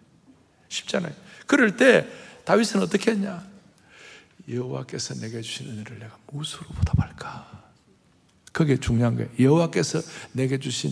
쉽지 0.69 0.97
않아요. 0.97 1.12
그럴 1.47 1.76
때 1.76 2.07
다윗은 2.45 2.83
어떻게 2.83 3.12
했냐? 3.12 3.43
여호와께서 4.50 5.14
내게 5.14 5.41
주신 5.41 5.69
은혜를 5.69 5.99
내가 5.99 6.17
무엇으로 6.31 6.64
보답할까 6.69 7.52
그게 8.53 8.77
중요한 8.77 9.17
거예요. 9.17 9.31
여호와께서 9.39 10.01
내게 10.33 10.59
주신 10.59 10.91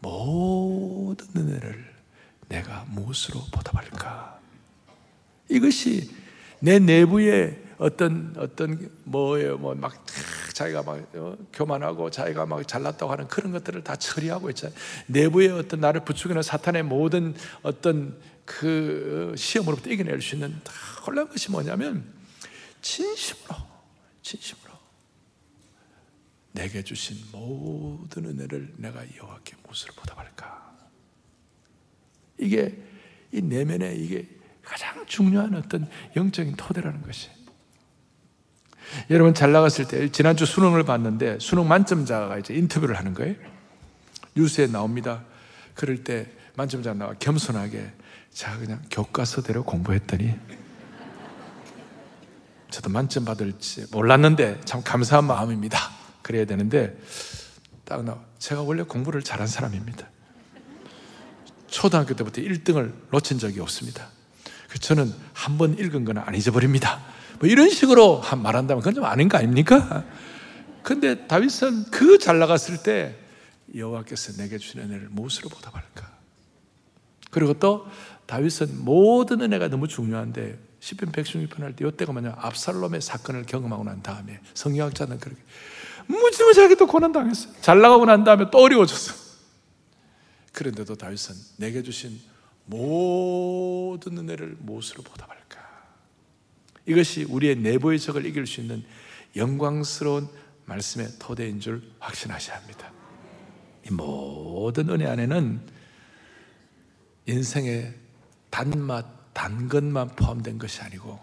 모든 0.00 1.26
은혜를 1.36 1.92
내가 2.48 2.84
무엇으로 2.90 3.40
보답할까? 3.52 4.38
이것이 5.48 6.10
내 6.60 6.78
내부에 6.78 7.62
어떤 7.78 8.34
어떤 8.38 8.90
뭐예요, 9.04 9.58
뭐 9.58 9.74
막 9.74 10.04
자기가 10.54 10.84
막 10.84 11.04
어, 11.14 11.36
교만하고 11.52 12.10
자기가 12.10 12.46
막 12.46 12.66
잘났다고 12.66 13.10
하는 13.10 13.26
그런 13.26 13.52
것들을 13.52 13.82
다 13.82 13.96
처리하고 13.96 14.48
있잖아요. 14.50 14.78
내부에 15.08 15.48
어떤 15.50 15.80
나를 15.80 16.04
부추기는 16.04 16.40
사탄의 16.42 16.84
모든 16.84 17.34
어떤 17.62 18.16
그 18.44 19.34
시험으로부터 19.36 19.90
이겨낼 19.90 20.22
수 20.22 20.36
있는 20.36 20.58
다 20.62 20.72
홀란 21.06 21.28
것이 21.28 21.50
뭐냐면 21.50 22.04
진심으로, 22.80 23.56
진심으로. 24.22 24.63
내게 26.54 26.82
주신 26.82 27.16
모든 27.32 28.26
은혜를 28.26 28.74
내가 28.76 29.02
여호와께 29.16 29.56
무엇으로 29.64 29.92
보답할까? 29.94 30.72
이게 32.38 32.80
이 33.32 33.42
내면에 33.42 33.94
이게 33.96 34.28
가장 34.62 35.04
중요한 35.06 35.54
어떤 35.54 35.88
영적인 36.14 36.54
토대라는 36.54 37.02
것이. 37.02 37.28
여러분 39.10 39.34
잘 39.34 39.50
나갔을 39.50 39.88
때 39.88 40.08
지난주 40.10 40.46
수능을 40.46 40.84
봤는데 40.84 41.38
수능 41.40 41.66
만점자가 41.66 42.38
이제 42.38 42.54
인터뷰를 42.54 42.96
하는 42.96 43.14
거예요. 43.14 43.34
뉴스에 44.36 44.68
나옵니다. 44.68 45.24
그럴 45.74 46.04
때 46.04 46.30
만점자 46.54 46.94
나와 46.94 47.14
겸손하게 47.14 47.92
자 48.30 48.56
그냥 48.58 48.80
교과서대로 48.92 49.64
공부했더니 49.64 50.34
저도 52.70 52.90
만점 52.90 53.24
받을지 53.24 53.86
몰랐는데 53.90 54.60
참 54.64 54.82
감사한 54.84 55.24
마음입니다. 55.24 55.93
그래야 56.24 56.44
되는데 56.46 56.98
딱 57.84 58.02
나. 58.02 58.18
제가 58.38 58.62
원래 58.62 58.82
공부를 58.82 59.22
잘한 59.22 59.46
사람입니다. 59.46 60.08
초등학교 61.68 62.14
때부터 62.14 62.40
1등을 62.40 62.92
놓친 63.10 63.38
적이 63.38 63.60
없습니다. 63.60 64.08
그 64.68 64.78
저는 64.78 65.12
한 65.32 65.58
번 65.58 65.78
읽은 65.78 66.04
거는 66.04 66.22
안 66.24 66.34
잊어버립니다. 66.34 67.00
뭐 67.38 67.48
이런 67.48 67.68
식으로 67.70 68.22
말한다면 68.36 68.80
그건 68.80 68.94
좀 68.94 69.04
아닌 69.04 69.28
거 69.28 69.38
아닙니까? 69.38 70.04
근데 70.82 71.26
다윗은 71.26 71.90
그 71.90 72.18
잘 72.18 72.38
나갔을 72.38 72.82
때 72.82 73.16
여호와께서 73.74 74.32
내게 74.42 74.56
주신 74.58 74.80
은혜를 74.80 75.08
무엇으로 75.10 75.48
보답할까? 75.48 76.10
그리고 77.30 77.54
또 77.54 77.86
다윗은 78.26 78.84
모든 78.84 79.40
은혜가 79.42 79.68
너무 79.68 79.88
중요한데 79.88 80.58
10편 80.80 81.12
116편 81.12 81.60
할 81.60 81.74
때 81.74 81.86
이때가 81.86 82.12
뭐냐 82.12 82.36
압살롬의 82.38 83.00
사건을 83.00 83.44
경험하고 83.46 83.84
난 83.84 84.02
다음에 84.02 84.40
성경학자는 84.54 85.18
그렇게 85.18 85.40
무지무지하게 86.06 86.76
또 86.76 86.86
고난당했어요. 86.86 87.54
잘 87.60 87.80
나가고 87.80 88.04
난 88.04 88.24
다음에 88.24 88.46
또 88.50 88.58
어려워졌어. 88.58 89.14
그런데도 90.52 90.94
다윗은 90.94 91.34
내게 91.58 91.82
주신 91.82 92.20
모든 92.66 94.18
은혜를 94.18 94.56
무엇으로 94.60 95.02
보답할까? 95.02 95.60
이것이 96.86 97.24
우리의 97.24 97.56
내부의 97.56 97.98
적을 97.98 98.24
이길 98.26 98.46
수 98.46 98.60
있는 98.60 98.84
영광스러운 99.36 100.28
말씀의 100.66 101.08
토대인 101.18 101.60
줄 101.60 101.82
확신하셔야 101.98 102.56
합니다. 102.56 102.92
이 103.86 103.92
모든 103.92 104.88
은혜 104.88 105.06
안에는 105.06 105.60
인생의 107.26 107.94
단맛, 108.50 109.04
단 109.34 109.68
것만 109.68 110.14
포함된 110.14 110.58
것이 110.58 110.80
아니고 110.80 111.18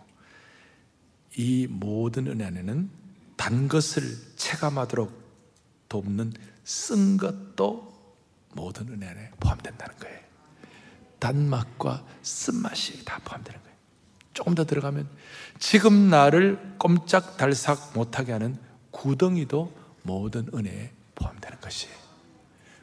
이 1.38 1.68
모든 1.70 2.28
은혜 2.28 2.46
안에는 2.46 2.90
단 3.42 3.68
것을 3.68 4.04
체감하도록 4.36 5.12
돕는 5.90 6.32
쓴 6.64 7.18
것도 7.18 7.92
모든 8.54 8.88
은혜 8.90 9.08
안에 9.08 9.32
포함된다는 9.40 9.96
거예요. 9.98 10.20
단맛과 11.18 12.06
쓴맛이 12.22 13.04
다 13.04 13.20
포함되는 13.26 13.60
거예요. 13.60 13.76
조금 14.36 14.54
더 14.54 14.64
들어가면 14.64 15.10
지금 15.58 16.12
나를 16.12 16.76
꼼짝달싹 16.78 17.94
못하게 17.96 18.34
하는 18.34 18.60
구덩이도 18.92 19.74
모든 20.04 20.48
은혜에 20.54 20.92
포함되는 21.16 21.60
것이에요. 21.62 21.96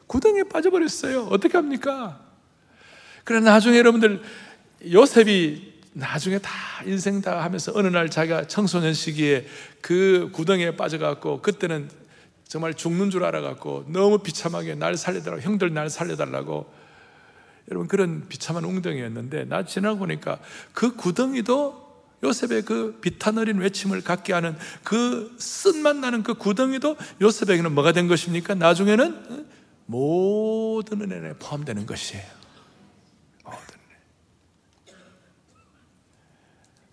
구덩이에 0.07 0.43
빠져버렸어요. 0.43 1.27
어떻게 1.27 1.57
합니까? 1.57 2.19
그래 3.23 3.39
나중에 3.39 3.77
여러분들 3.77 4.21
요셉이 4.91 5.68
나중에 5.93 6.39
다 6.39 6.51
인생 6.85 7.21
다 7.21 7.43
하면서 7.43 7.71
어느 7.75 7.87
날 7.87 8.09
자기가 8.09 8.47
청소년 8.47 8.93
시기에 8.93 9.45
그 9.81 10.29
구덩이에 10.33 10.75
빠져갖고 10.75 11.41
그때는 11.41 11.89
정말 12.47 12.73
죽는 12.73 13.09
줄 13.09 13.23
알아갖고 13.23 13.85
너무 13.89 14.19
비참하게 14.19 14.75
날 14.75 14.97
살려달라고 14.97 15.41
형들 15.41 15.73
날 15.73 15.89
살려달라고 15.89 16.71
여러분 17.71 17.87
그런 17.87 18.27
비참한 18.27 18.65
웅덩이였는데 18.65 19.45
나 19.45 19.63
지나고 19.63 19.99
보니까 19.99 20.39
그 20.73 20.95
구덩이도 20.95 21.89
요셉의 22.23 22.63
그 22.63 22.99
비탄 23.01 23.37
어린 23.37 23.59
외침을 23.59 24.01
갖게 24.01 24.33
하는 24.33 24.57
그 24.83 25.35
쓴맛 25.39 25.97
나는 25.97 26.23
그 26.23 26.33
구덩이도 26.33 26.97
요셉에게는 27.21 27.71
뭐가 27.73 27.93
된 27.93 28.07
것입니까? 28.07 28.55
나중에는 28.55 29.47
모든 29.85 31.01
은혜에 31.01 31.33
포함되는 31.33 31.85
것이에요. 31.85 32.38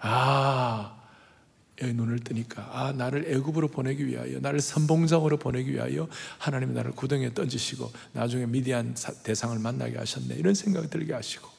아, 0.09 0.97
눈을 1.83 2.21
뜨니까 2.21 2.71
아 2.73 2.92
나를 2.92 3.27
애굽으로 3.33 3.69
보내기 3.69 4.07
위하여 4.07 4.38
나를 4.40 4.61
선봉장으로 4.61 5.37
보내기 5.37 5.73
위하여 5.73 6.09
하나님이 6.38 6.73
나를 6.75 6.92
구덩이에 6.92 7.35
던지시고 7.35 7.92
나중에 8.12 8.47
미디안 8.47 8.95
대상을 9.23 9.59
만나게 9.59 9.99
하셨네. 9.99 10.37
이런 10.37 10.55
생각 10.55 10.88
들게 10.88 11.12
하시고. 11.12 11.57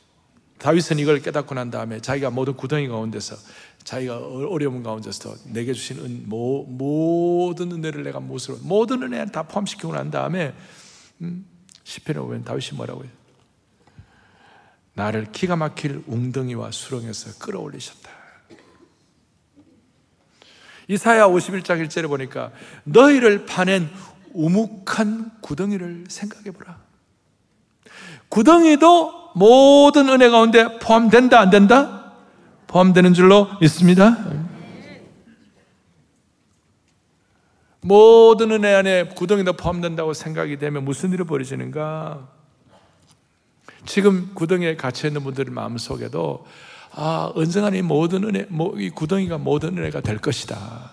다윗은 0.58 0.98
이걸 0.98 1.22
깨닫고 1.22 1.54
난 1.54 1.70
다음에 1.70 2.00
자기가 2.00 2.32
모든 2.32 2.56
구덩이 2.56 2.88
가운데서 2.88 3.36
자기가 3.84 4.18
어려운 4.18 4.82
가운데서 4.82 5.36
내게 5.54 5.72
주신 5.72 6.00
은, 6.00 6.24
모, 6.28 6.64
모든 6.64 7.72
은혜를 7.72 8.02
내가 8.04 8.20
무엇으로 8.20 8.58
모든 8.64 9.04
은혜를 9.04 9.32
다 9.32 9.44
포함시키고 9.44 9.94
난 9.94 10.10
다음에 10.10 10.56
음, 11.22 11.46
시편에 11.84 12.20
보면 12.20 12.44
다윗이 12.44 12.72
뭐라고 12.74 13.04
해요? 13.04 13.12
나를 14.94 15.32
기가 15.32 15.56
막힐 15.56 16.04
웅덩이와 16.08 16.72
수렁에서 16.72 17.38
끌어올리셨다 17.38 18.17
이사야 20.88 21.28
51장 21.28 21.86
1절에 21.86 22.08
보니까 22.08 22.52
너희를 22.84 23.46
파낸 23.46 23.90
우묵한 24.34 25.32
구덩이를 25.42 26.06
생각해 26.08 26.52
보라. 26.52 26.78
구덩이도 28.30 29.32
모든 29.36 30.10
은혜 30.10 30.30
가운데 30.30 30.80
포함된다, 30.80 31.40
안 31.40 31.50
된다? 31.50 32.14
포함되는 32.68 33.14
줄로 33.14 33.48
믿습니다. 33.62 34.18
모든 37.82 38.52
은혜 38.52 38.74
안에 38.74 39.10
구덩이도 39.10 39.54
포함된다고 39.54 40.14
생각이 40.14 40.58
되면 40.58 40.84
무슨 40.84 41.14
일이 41.14 41.24
벌어지는가? 41.24 42.28
지금 43.86 44.32
구덩이에 44.34 44.76
갇혀 44.76 45.08
있는 45.08 45.24
분들 45.24 45.46
마음속에도 45.46 46.46
아, 46.92 47.32
언젠가 47.36 47.70
이 47.70 47.82
모든 47.82 48.24
은혜, 48.24 48.48
이 48.78 48.90
구덩이가 48.90 49.38
모든 49.38 49.78
은혜가 49.78 50.02
될 50.02 50.18
것이다. 50.18 50.92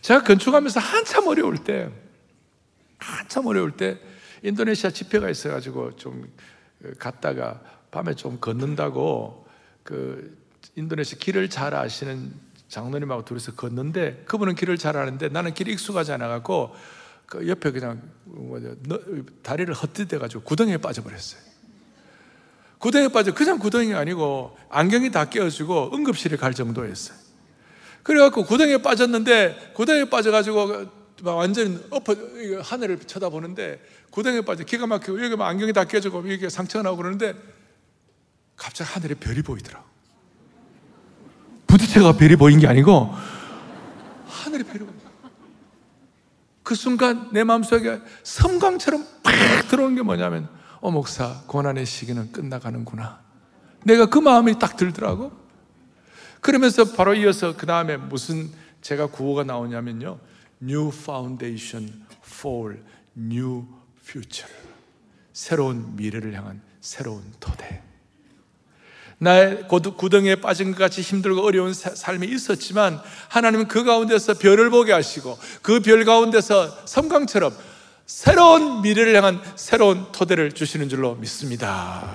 제가 0.00 0.22
건축하면서 0.24 0.80
한참 0.80 1.26
어려울 1.28 1.58
때, 1.58 1.88
한참 2.98 3.46
어려울 3.46 3.72
때 3.72 3.98
인도네시아 4.42 4.90
집회가 4.90 5.30
있어가지고 5.30 5.96
좀 5.96 6.28
갔다가 6.98 7.60
밤에 7.90 8.14
좀 8.14 8.40
걷는다고 8.40 9.46
그 9.84 10.36
인도네시아 10.74 11.18
길을 11.18 11.50
잘 11.50 11.74
아시는 11.74 12.32
장로님하고 12.68 13.24
둘이서 13.24 13.54
걷는데 13.54 14.24
그분은 14.26 14.54
길을 14.54 14.78
잘 14.78 14.96
아는데 14.96 15.28
나는 15.28 15.54
길이 15.54 15.72
익숙하지 15.72 16.12
않아갖고 16.12 16.74
그 17.26 17.48
옆에 17.48 17.70
그냥 17.70 18.02
다리를 19.42 19.72
헛디뎌가지고 19.72 20.42
구덩이에 20.42 20.78
빠져버렸어요. 20.78 21.51
구덩이에 22.82 23.08
빠져 23.08 23.32
그냥 23.32 23.60
구덩이가 23.60 23.96
아니고 23.96 24.58
안경이 24.68 25.12
다 25.12 25.24
깨어지고 25.26 25.92
응급실에 25.94 26.36
갈 26.36 26.52
정도였어요. 26.52 27.16
그래갖고 28.02 28.44
구덩이에 28.44 28.78
빠졌는데 28.78 29.72
구덩이에 29.74 30.06
빠져가지고 30.06 30.86
막 31.22 31.36
완전히 31.36 31.78
엎어 31.90 32.16
하늘을 32.60 32.98
쳐다보는데 32.98 33.80
구덩이에 34.10 34.40
빠져 34.40 34.64
기가 34.64 34.88
막히고 34.88 35.24
여기 35.24 35.36
막 35.36 35.46
안경이 35.46 35.72
다 35.72 35.84
깨지고 35.84 36.26
이게 36.26 36.48
상처가 36.48 36.82
나고 36.82 36.96
그러는데 36.96 37.34
갑자기 38.56 38.90
하늘에 38.90 39.14
별이 39.14 39.42
보이더라. 39.42 39.80
부딪혀가 41.68 42.16
별이 42.16 42.34
보인 42.34 42.58
게 42.58 42.66
아니고 42.66 43.14
하늘에 44.26 44.64
별이 44.64 44.80
보인 44.80 45.00
그 46.64 46.74
순간 46.74 47.28
내 47.32 47.44
마음속에 47.44 48.00
섬광처럼 48.24 49.06
팍 49.22 49.68
들어오는 49.68 49.94
게 49.94 50.02
뭐냐면 50.02 50.48
어 50.82 50.90
목사 50.90 51.40
고난의 51.46 51.86
시기는 51.86 52.32
끝나가는구나. 52.32 53.20
내가 53.84 54.06
그 54.06 54.18
마음이 54.18 54.58
딱 54.58 54.76
들더라고. 54.76 55.30
그러면서 56.40 56.84
바로 56.84 57.14
이어서 57.14 57.56
그 57.56 57.66
다음에 57.66 57.96
무슨 57.96 58.50
제가 58.80 59.06
구호가 59.06 59.44
나오냐면요. 59.44 60.18
New 60.60 60.88
Foundation 60.88 62.04
for 62.26 62.78
New 63.16 63.64
Future. 64.02 64.52
새로운 65.32 65.94
미래를 65.94 66.34
향한 66.34 66.60
새로운 66.80 67.22
토대. 67.38 67.80
나의 69.18 69.68
구덩이에 69.68 70.36
빠진 70.36 70.72
것 70.72 70.78
같이 70.78 71.00
힘들고 71.00 71.42
어려운 71.42 71.72
삶이 71.72 72.26
있었지만 72.26 73.00
하나님은 73.28 73.68
그 73.68 73.84
가운데서 73.84 74.34
별을 74.34 74.68
보게 74.70 74.92
하시고 74.92 75.38
그 75.62 75.78
별 75.78 76.04
가운데서 76.04 76.86
섬광처럼 76.86 77.56
새로운 78.06 78.82
미래를 78.82 79.14
향한 79.16 79.40
새로운 79.56 80.10
토대를 80.12 80.52
주시는 80.52 80.88
줄로 80.88 81.14
믿습니다. 81.16 82.10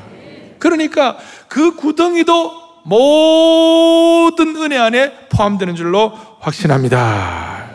그러니까 0.59 1.17
그 1.47 1.75
구덩이도 1.75 2.67
모든 2.85 4.55
은혜 4.55 4.77
안에 4.77 5.27
포함되는 5.29 5.75
줄로 5.75 6.09
확신합니다. 6.39 7.71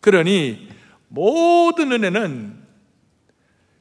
그러니 0.00 0.68
모든 1.08 1.92
은혜는 1.92 2.62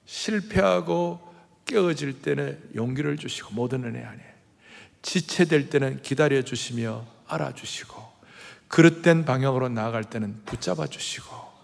실패하고 0.06 1.20
깨어질 1.66 2.22
때는 2.22 2.60
용기를 2.76 3.18
주시고 3.18 3.54
모든 3.54 3.84
은혜 3.84 4.04
안에 4.04 4.20
지체될 5.02 5.70
때는 5.70 6.02
기다려 6.02 6.42
주시며 6.44 7.06
알아주시고 7.28 8.04
그릇된 8.68 9.26
방향으로 9.26 9.70
나아갈 9.70 10.04
때는 10.04 10.42
붙잡아 10.46 10.88
주시고 10.88 11.55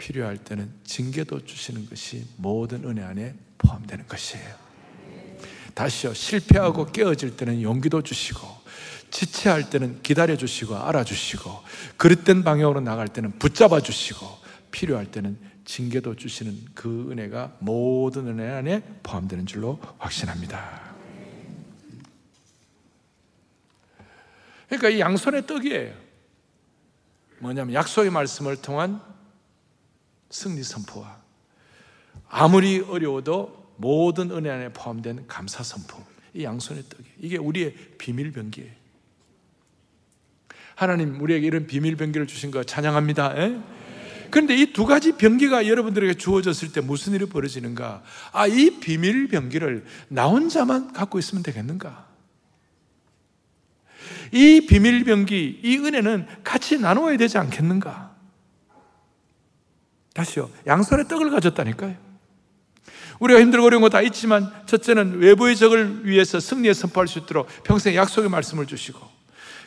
필요할 0.00 0.38
때는 0.38 0.72
징계도 0.84 1.44
주시는 1.44 1.86
것이 1.90 2.26
모든 2.36 2.84
은혜 2.84 3.02
안에 3.02 3.34
포함되는 3.58 4.08
것이에요. 4.08 4.48
다시요. 5.74 6.14
실패하고 6.14 6.86
깨어질 6.86 7.36
때는 7.36 7.60
용기도 7.60 8.02
주시고 8.02 8.40
지체할 9.10 9.68
때는 9.68 10.00
기다려 10.02 10.36
주시고 10.36 10.74
알아주시고 10.74 11.62
그릇된 11.98 12.44
방향으로 12.44 12.80
나갈 12.80 13.08
때는 13.08 13.38
붙잡아 13.38 13.80
주시고 13.80 14.26
필요할 14.70 15.10
때는 15.10 15.38
징계도 15.66 16.16
주시는 16.16 16.56
그 16.74 17.10
은혜가 17.10 17.58
모든 17.58 18.26
은혜 18.28 18.48
안에 18.48 18.82
포함되는 19.02 19.44
줄로 19.44 19.78
확신합니다. 19.98 20.80
그러니까 24.68 24.88
이 24.88 25.00
양손의 25.00 25.46
떡이에요. 25.46 25.92
뭐냐면 27.40 27.74
약속의 27.74 28.10
말씀을 28.10 28.56
통한 28.56 29.09
승리 30.30 30.62
선포와 30.62 31.18
아무리 32.28 32.80
어려워도 32.80 33.74
모든 33.76 34.30
은혜 34.30 34.50
안에 34.50 34.72
포함된 34.72 35.26
감사 35.26 35.62
선포. 35.62 36.02
이 36.32 36.44
양손의 36.44 36.84
떡이 36.88 37.04
이게 37.18 37.36
우리의 37.38 37.74
비밀 37.98 38.30
병기예요. 38.32 38.70
하나님 40.76 41.20
우리에게 41.20 41.46
이런 41.46 41.66
비밀 41.66 41.96
병기를 41.96 42.26
주신 42.26 42.50
거 42.50 42.62
찬양합니다. 42.62 43.36
에? 43.36 43.60
그런데 44.30 44.54
이 44.56 44.72
두 44.72 44.86
가지 44.86 45.16
병기가 45.16 45.66
여러분들에게 45.66 46.14
주어졌을 46.14 46.72
때 46.72 46.80
무슨 46.80 47.14
일이 47.14 47.26
벌어지는가? 47.26 48.02
아, 48.32 48.46
이 48.46 48.78
비밀 48.78 49.26
병기를 49.28 49.84
나 50.08 50.26
혼자만 50.28 50.92
갖고 50.92 51.18
있으면 51.18 51.42
되겠는가? 51.42 52.08
이 54.32 54.66
비밀 54.68 55.02
병기, 55.04 55.60
이 55.64 55.76
은혜는 55.78 56.26
같이 56.44 56.78
나누어야 56.78 57.16
되지 57.16 57.38
않겠는가? 57.38 58.09
다시요. 60.14 60.50
양손에 60.66 61.04
떡을 61.08 61.30
가졌다니까요. 61.30 61.94
우리가 63.20 63.40
힘들고 63.40 63.66
어려운 63.66 63.82
거 63.82 63.88
다 63.90 64.00
있지만 64.02 64.50
첫째는 64.66 65.18
외부의 65.18 65.54
적을 65.56 66.06
위해서 66.06 66.40
승리에 66.40 66.72
선포할 66.72 67.06
수 67.06 67.18
있도록 67.18 67.46
평생 67.64 67.94
약속의 67.94 68.30
말씀을 68.30 68.66
주시고 68.66 68.98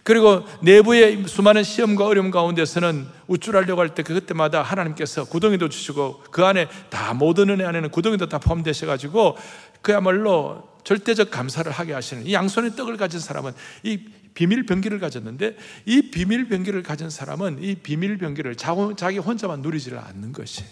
그리고 0.03 0.43
내부의 0.61 1.23
수많은 1.27 1.63
시험과 1.63 2.05
어려움 2.07 2.29
가운데서는 2.31 3.07
우쭐하려고 3.27 3.79
할 3.79 3.89
때 3.89 4.03
그때마다 4.03 4.61
하나님께서 4.63 5.25
구덩이도 5.25 5.69
주시고 5.69 6.23
그 6.31 6.43
안에 6.43 6.67
다 6.89 7.13
모든 7.13 7.49
은혜 7.51 7.63
안에는 7.63 7.89
구덩이도 7.91 8.27
다 8.27 8.39
포함되셔가지고 8.39 9.37
그야말로 9.81 10.67
절대적 10.83 11.29
감사를 11.31 11.71
하게 11.71 11.93
하시는 11.93 12.25
이 12.25 12.33
양손의 12.33 12.75
떡을 12.75 12.97
가진 12.97 13.19
사람은 13.19 13.53
이 13.83 13.99
비밀 14.33 14.65
병기를 14.65 14.99
가졌는데 14.99 15.55
이 15.85 16.09
비밀 16.09 16.47
병기를 16.47 16.83
가진 16.83 17.09
사람은 17.09 17.61
이 17.63 17.75
비밀 17.75 18.17
병기를 18.17 18.55
자기 18.55 19.17
혼자만 19.17 19.61
누리지를 19.61 19.99
않는 19.99 20.33
것이에요. 20.33 20.69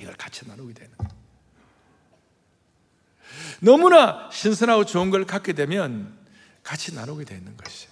이걸 0.00 0.14
같이 0.14 0.46
나누게 0.46 0.74
되는 0.74 0.90
너무나 3.60 4.28
신선하고 4.30 4.84
좋은 4.84 5.10
걸 5.10 5.24
갖게 5.24 5.52
되면 5.52 6.12
같이 6.62 6.94
나누게 6.94 7.24
되는 7.24 7.56
것이. 7.56 7.88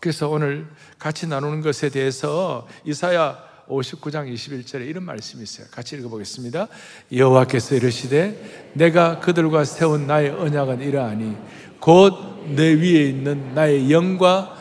그래서 0.00 0.28
오늘 0.28 0.68
같이 0.98 1.26
나누는 1.26 1.62
것에 1.62 1.88
대해서 1.88 2.68
이사야 2.84 3.54
59장 3.68 4.30
21절에 4.32 4.86
이런 4.86 5.04
말씀이 5.04 5.42
있어요. 5.42 5.66
같이 5.70 5.96
읽어보겠습니다. 5.96 6.68
여호와께서 7.10 7.76
이르시되 7.76 8.72
내가 8.74 9.20
그들과 9.20 9.64
세운 9.64 10.06
나의 10.06 10.30
언약은 10.30 10.82
이러하니 10.82 11.36
곧 11.84 12.34
내 12.46 12.74
위에 12.74 13.08
있는 13.08 13.54
나의 13.54 13.90
영과 13.90 14.54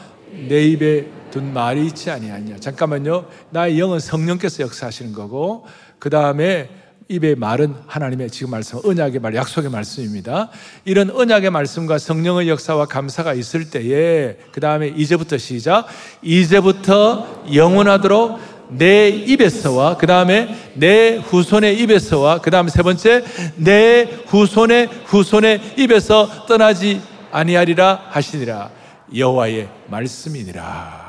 내 0.47 0.63
입에 0.63 1.07
둔 1.31 1.53
말이 1.53 1.87
있지 1.87 2.09
아니하냐. 2.09 2.57
잠깐만요. 2.59 3.25
나의 3.49 3.79
영은 3.79 3.99
성령께서 3.99 4.63
역사하시는 4.63 5.13
거고 5.13 5.65
그 5.99 6.09
다음에 6.09 6.69
입의 7.09 7.35
말은 7.35 7.75
하나님의 7.85 8.29
지금 8.29 8.51
말씀, 8.51 8.79
언약의 8.83 9.19
말, 9.19 9.35
약속의 9.35 9.69
말씀입니다. 9.69 10.49
이런 10.85 11.09
언약의 11.11 11.49
말씀과 11.49 11.97
성령의 11.97 12.47
역사와 12.47 12.85
감사가 12.85 13.33
있을 13.33 13.69
때에, 13.69 14.37
그 14.53 14.61
다음에 14.61 14.87
이제부터 14.87 15.37
시작. 15.37 15.85
이제부터 16.21 17.43
영원하도록 17.53 18.39
내 18.69 19.09
입에서와 19.09 19.97
그 19.97 20.07
다음에 20.07 20.55
내 20.75 21.17
후손의 21.17 21.77
입에서와 21.81 22.39
그 22.39 22.49
다음 22.49 22.69
세 22.69 22.81
번째 22.81 23.23
내 23.57 24.07
후손의 24.27 24.89
후손의 25.05 25.73
입에서 25.77 26.45
떠나지 26.47 27.01
아니하리라 27.33 28.09
하시니라 28.11 28.71
여호와의 29.15 29.69
말씀이니라. 29.87 31.03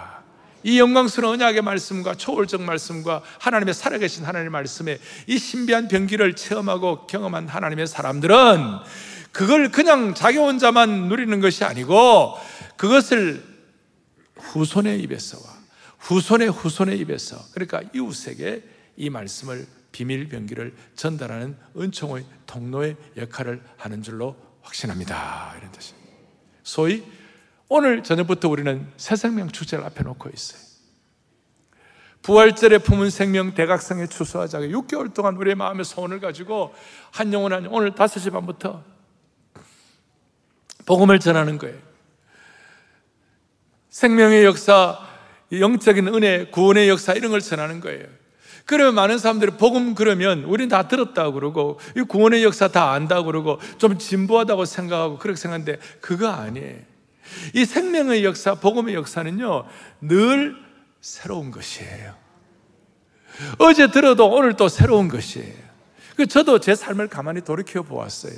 이 0.63 0.79
영광스러운 0.79 1.43
언약의 1.43 1.61
말씀과 1.61 2.15
초월적 2.15 2.63
말씀과 2.63 3.23
하나님의 3.39 3.75
살아계신 3.75 4.25
하나님의 4.25 4.51
말씀에 4.51 4.99
이 5.27 5.39
신비한 5.39 5.89
병기를 5.89 6.35
체험하고 6.37 7.07
경험한 7.07 7.49
하나님의 7.49 7.87
사람들은 7.87 8.79
그걸 9.31 9.71
그냥 9.71 10.15
자기 10.15 10.39
혼자만 10.39 11.09
누리는 11.09 11.39
것이 11.41 11.65
아니고 11.65 12.39
그것을 12.77 13.45
후손의 14.37 15.01
입에서와 15.03 15.43
후손의 15.99 16.49
후손의 16.49 16.99
입에서 17.01 17.37
그러니까 17.53 17.83
이웃에게 17.95 18.63
이 18.97 19.11
말씀을 19.11 19.67
비밀 19.93 20.29
병기를 20.29 20.75
전달하는 20.97 21.57
은총의 21.77 22.25
통로의 22.47 22.97
역할을 23.19 23.63
하는 23.77 24.03
줄로 24.03 24.35
확신합니다. 24.63 25.55
이런 25.59 25.71
뜻입니다. 25.73 26.04
소위 26.65 27.05
오늘 27.69 28.03
저녁부터 28.03 28.49
우리는 28.49 28.89
새 28.97 29.15
생명 29.15 29.49
축제를 29.49 29.85
앞에 29.85 30.03
놓고 30.03 30.31
있어요. 30.35 30.61
부활절에 32.23 32.79
품은 32.79 33.11
생명 33.11 33.55
대각성에 33.55 34.07
추수하자고 34.07 34.65
6개월 34.67 35.13
동안 35.13 35.37
우리의 35.37 35.55
마음의 35.55 35.85
소원을 35.85 36.21
가지고 36.21 36.75
한 37.13 37.33
영혼 37.35 37.53
한 37.53 37.67
영혼 37.67 37.83
오늘 37.83 37.95
5시 37.95 38.33
반부터 38.33 38.83
복음을 40.87 41.19
전하는 41.21 41.59
거예요. 41.59 41.79
생명의 43.91 44.45
역사, 44.45 44.99
영적인 45.53 46.09
은혜, 46.09 46.47
구원의 46.47 46.89
역사 46.89 47.13
이런 47.13 47.31
걸 47.31 47.41
전하는 47.41 47.81
거예요. 47.81 48.07
그러면 48.65 48.95
많은 48.95 49.19
사람들이 49.19 49.53
복음 49.53 49.95
그러면 49.95 50.45
우리는 50.45 50.69
다 50.69 50.89
들었다고 50.89 51.35
그러고 51.35 51.79
이 51.97 52.01
구원의 52.01 52.43
역사 52.45 52.69
다 52.69 52.93
안다고 52.93 53.27
그러고 53.27 53.59
좀 53.79 53.99
진보하다고 53.99 54.65
생각하고 54.65 55.19
그렇게 55.19 55.39
생각하는데 55.39 55.79
그거 56.01 56.29
아니에요. 56.29 56.79
이 57.55 57.65
생명의 57.65 58.25
역사, 58.25 58.55
복음의 58.55 58.95
역사는요 58.95 59.67
늘 60.01 60.57
새로운 61.01 61.51
것이에요. 61.51 62.15
어제 63.59 63.91
들어도 63.91 64.31
오늘 64.31 64.55
또 64.55 64.69
새로운 64.69 65.09
것이에요. 65.09 65.65
그 66.17 66.27
저도 66.27 66.61
제 66.61 66.75
삶을 66.75 67.09
가만히 67.09 67.43
돌이켜 67.43 67.83
보았어요. 67.83 68.35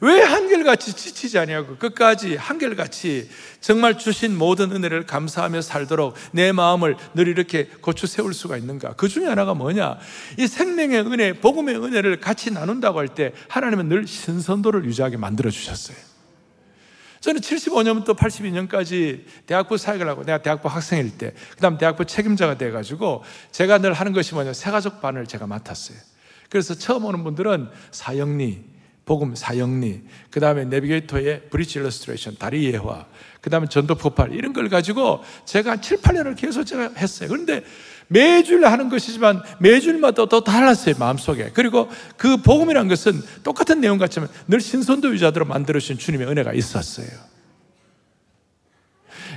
왜 0.00 0.20
한결같이 0.20 0.94
지치지 0.94 1.38
아니하고 1.38 1.76
끝까지 1.76 2.36
한결같이 2.36 3.30
정말 3.60 3.98
주신 3.98 4.36
모든 4.36 4.72
은혜를 4.72 5.06
감사하며 5.06 5.62
살도록 5.62 6.14
내 6.32 6.52
마음을 6.52 6.96
늘 7.14 7.28
이렇게 7.28 7.66
고추 7.80 8.06
세울 8.06 8.34
수가 8.34 8.56
있는가? 8.56 8.94
그 8.94 9.08
중에 9.08 9.26
하나가 9.26 9.54
뭐냐? 9.54 9.98
이 10.38 10.46
생명의 10.46 11.00
은혜, 11.00 11.32
복음의 11.32 11.76
은혜를 11.76 12.20
같이 12.20 12.50
나눈다고 12.50 12.98
할 12.98 13.08
때 13.14 13.32
하나님은 13.48 13.88
늘 13.88 14.06
신선도를 14.06 14.84
유지하게 14.86 15.16
만들어 15.18 15.50
주셨어요. 15.50 15.96
저는 17.20 17.40
75년부터 17.40 18.14
82년까지 18.16 19.24
대학부 19.46 19.78
사역을 19.78 20.06
하고 20.08 20.24
내가 20.24 20.42
대학부 20.42 20.68
학생일 20.68 21.16
때, 21.16 21.32
그 21.54 21.56
다음 21.56 21.78
대학부 21.78 22.04
책임자가 22.04 22.58
돼가지고 22.58 23.24
제가 23.50 23.78
늘 23.78 23.94
하는 23.94 24.12
것이 24.12 24.34
뭐냐, 24.34 24.52
새가족 24.52 25.00
반을 25.00 25.26
제가 25.26 25.46
맡았어요. 25.46 25.96
그래서 26.50 26.74
처음 26.74 27.06
오는 27.06 27.24
분들은 27.24 27.70
사영리, 27.92 28.73
복음 29.04 29.34
사영리, 29.34 30.02
그 30.30 30.40
다음에 30.40 30.64
내비게이터의 30.64 31.48
Bridge 31.50 31.78
Illustration, 31.78 32.36
다리 32.38 32.72
예화, 32.72 33.06
그 33.40 33.50
다음에 33.50 33.66
전도 33.68 33.96
폭발, 33.96 34.32
이런 34.32 34.52
걸 34.52 34.68
가지고 34.68 35.22
제가 35.44 35.72
한 35.72 35.82
7, 35.82 35.98
8년을 35.98 36.36
계속 36.36 36.64
제가 36.64 36.92
했어요. 36.96 37.28
그런데 37.28 37.62
매주일 38.08 38.64
하는 38.66 38.88
것이지만 38.88 39.42
매주일마다 39.58 40.26
또 40.26 40.42
달랐어요, 40.42 40.94
마음속에. 40.98 41.50
그리고 41.52 41.90
그 42.16 42.38
복음이란 42.38 42.88
것은 42.88 43.22
똑같은 43.42 43.80
내용 43.80 43.98
같지만 43.98 44.28
늘 44.48 44.60
신선도 44.60 45.12
유지하도록 45.12 45.44
만들어주신 45.44 45.98
주님의 45.98 46.28
은혜가 46.28 46.54
있었어요. 46.54 47.06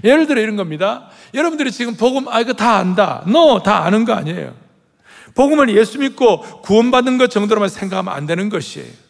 예를 0.03 0.27
들어 0.27 0.39
이런 0.41 0.55
겁니다. 0.55 1.09
여러분들이 1.33 1.71
지금 1.71 1.95
복음, 1.95 2.27
아, 2.27 2.39
이거 2.39 2.53
다 2.53 2.77
안다. 2.77 3.23
no, 3.27 3.63
다 3.63 3.83
아는 3.83 4.05
거 4.05 4.13
아니에요. 4.13 4.55
복음을 5.33 5.75
예수 5.75 5.99
믿고 5.99 6.61
구원받는 6.61 7.17
것 7.17 7.29
정도로만 7.29 7.69
생각하면 7.69 8.13
안 8.13 8.25
되는 8.25 8.49
것이에요. 8.49 9.06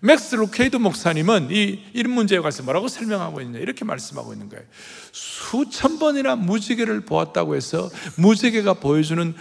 맥스 0.00 0.36
루케이드 0.36 0.76
목사님은 0.76 1.48
이 1.50 1.82
이런 1.92 2.12
문제에 2.12 2.38
관해서 2.38 2.62
뭐라고 2.62 2.88
설명하고 2.88 3.40
있냐 3.40 3.58
이렇게 3.58 3.84
말씀하고 3.84 4.32
있는 4.32 4.48
거예요. 4.48 4.64
수천 5.12 5.98
번이나 5.98 6.36
무지개를 6.36 7.00
보았다고 7.00 7.56
해서 7.56 7.90
무지개가 8.16 8.74
보여주는 8.74 9.34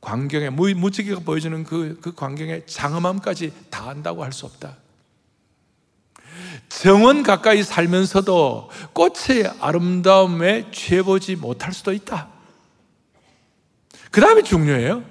광경에 0.00 0.50
무, 0.50 0.90
지개가 0.90 1.20
보여주는 1.20 1.64
그, 1.64 1.98
그 2.00 2.14
광경의 2.14 2.64
장엄함까지 2.66 3.52
다 3.70 3.90
안다고 3.90 4.22
할 4.22 4.32
수 4.32 4.46
없다. 4.46 4.76
정원 6.68 7.22
가까이 7.22 7.62
살면서도 7.62 8.70
꽃의 8.92 9.50
아름다움에 9.60 10.70
취해보지 10.70 11.36
못할 11.36 11.72
수도 11.72 11.92
있다. 11.92 12.28
그 14.10 14.20
다음에 14.20 14.42
중요해요. 14.42 15.04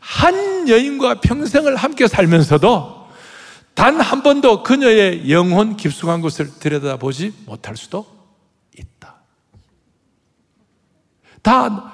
한 0.00 0.68
여인과 0.68 1.20
평생을 1.20 1.76
함께 1.76 2.06
살면서도 2.06 3.05
단 3.76 4.00
한 4.00 4.22
번도 4.22 4.62
그녀의 4.62 5.30
영혼 5.30 5.76
깊숙한 5.76 6.22
곳을 6.22 6.58
들여다보지 6.58 7.44
못할 7.44 7.76
수도 7.76 8.06
있다. 8.76 9.16
다, 11.42 11.92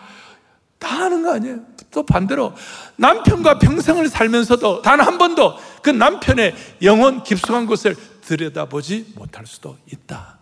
다 0.78 0.88
하는 0.88 1.22
거 1.22 1.34
아니에요? 1.34 1.58
또 1.90 2.06
반대로 2.06 2.54
남편과 2.96 3.58
평생을 3.58 4.08
살면서도 4.08 4.80
단 4.82 5.00
한 5.00 5.18
번도 5.18 5.56
그 5.82 5.90
남편의 5.90 6.54
영혼 6.82 7.24
깊숙한 7.24 7.66
곳을 7.66 7.96
들여다보지 8.22 9.14
못할 9.16 9.44
수도 9.46 9.76
있다. 9.92 10.38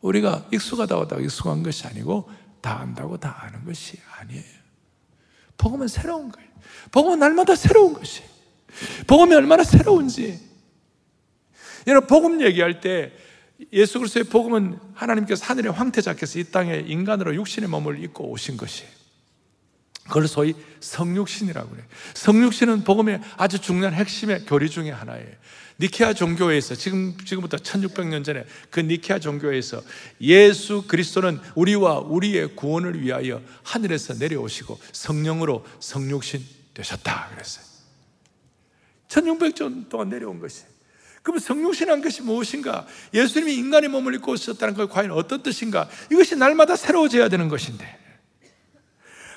우리가 0.00 0.46
익숙하다고 0.52 1.06
다 1.06 1.16
익숙한 1.20 1.62
것이 1.62 1.86
아니고 1.86 2.28
다 2.60 2.80
안다고 2.80 3.16
다 3.16 3.38
아는 3.42 3.64
것이 3.64 3.96
아니에요. 4.18 4.42
복음은 5.56 5.86
새로운 5.86 6.32
거예요. 6.32 6.50
복음은 6.90 7.20
날마다 7.20 7.54
새로운 7.54 7.94
것이에요. 7.94 8.31
복음이 9.06 9.34
얼마나 9.34 9.64
새로운지. 9.64 10.40
여러분, 11.86 12.06
복음 12.06 12.40
얘기할 12.42 12.80
때 12.80 13.12
예수 13.72 13.98
그리스도의 13.98 14.24
복음은 14.24 14.78
하나님께서 14.94 15.44
하늘의 15.44 15.72
황태자께서 15.72 16.38
이 16.38 16.44
땅에 16.44 16.82
인간으로 16.86 17.34
육신의 17.34 17.68
몸을 17.68 18.02
입고 18.02 18.30
오신 18.30 18.56
것이에요. 18.56 18.90
그걸 20.04 20.26
소위 20.26 20.54
성육신이라고 20.80 21.70
그래요. 21.70 21.86
성육신은 22.14 22.84
복음의 22.84 23.20
아주 23.36 23.60
중요한 23.60 23.94
핵심의 23.94 24.46
교리 24.46 24.68
중에 24.68 24.90
하나예요. 24.90 25.28
니케아 25.80 26.12
종교에서 26.12 26.74
지금 26.74 27.16
지금부터 27.24 27.56
1600년 27.56 28.24
전에 28.24 28.44
그 28.70 28.80
니케아 28.80 29.18
종교에서 29.18 29.82
예수 30.20 30.84
그리스도는 30.86 31.40
우리와 31.54 32.00
우리의 32.00 32.54
구원을 32.56 33.00
위하여 33.00 33.40
하늘에서 33.62 34.14
내려오시고 34.14 34.78
성령으로 34.92 35.64
성육신 35.80 36.44
되셨다 36.74 37.30
그랬어요. 37.30 37.71
1600년 39.12 39.88
동안 39.88 40.08
내려온 40.08 40.40
것이. 40.40 40.62
그럼 41.22 41.38
성육신한 41.38 42.02
것이 42.02 42.22
무엇인가? 42.22 42.86
예수님이 43.14 43.54
인간의 43.54 43.90
몸을 43.90 44.14
입고 44.14 44.32
오셨다는 44.32 44.74
것 44.74 44.90
과연 44.90 45.12
어떤 45.12 45.42
뜻인가? 45.42 45.88
이것이 46.10 46.36
날마다 46.36 46.74
새로워져야 46.74 47.28
되는 47.28 47.48
것인데. 47.48 47.98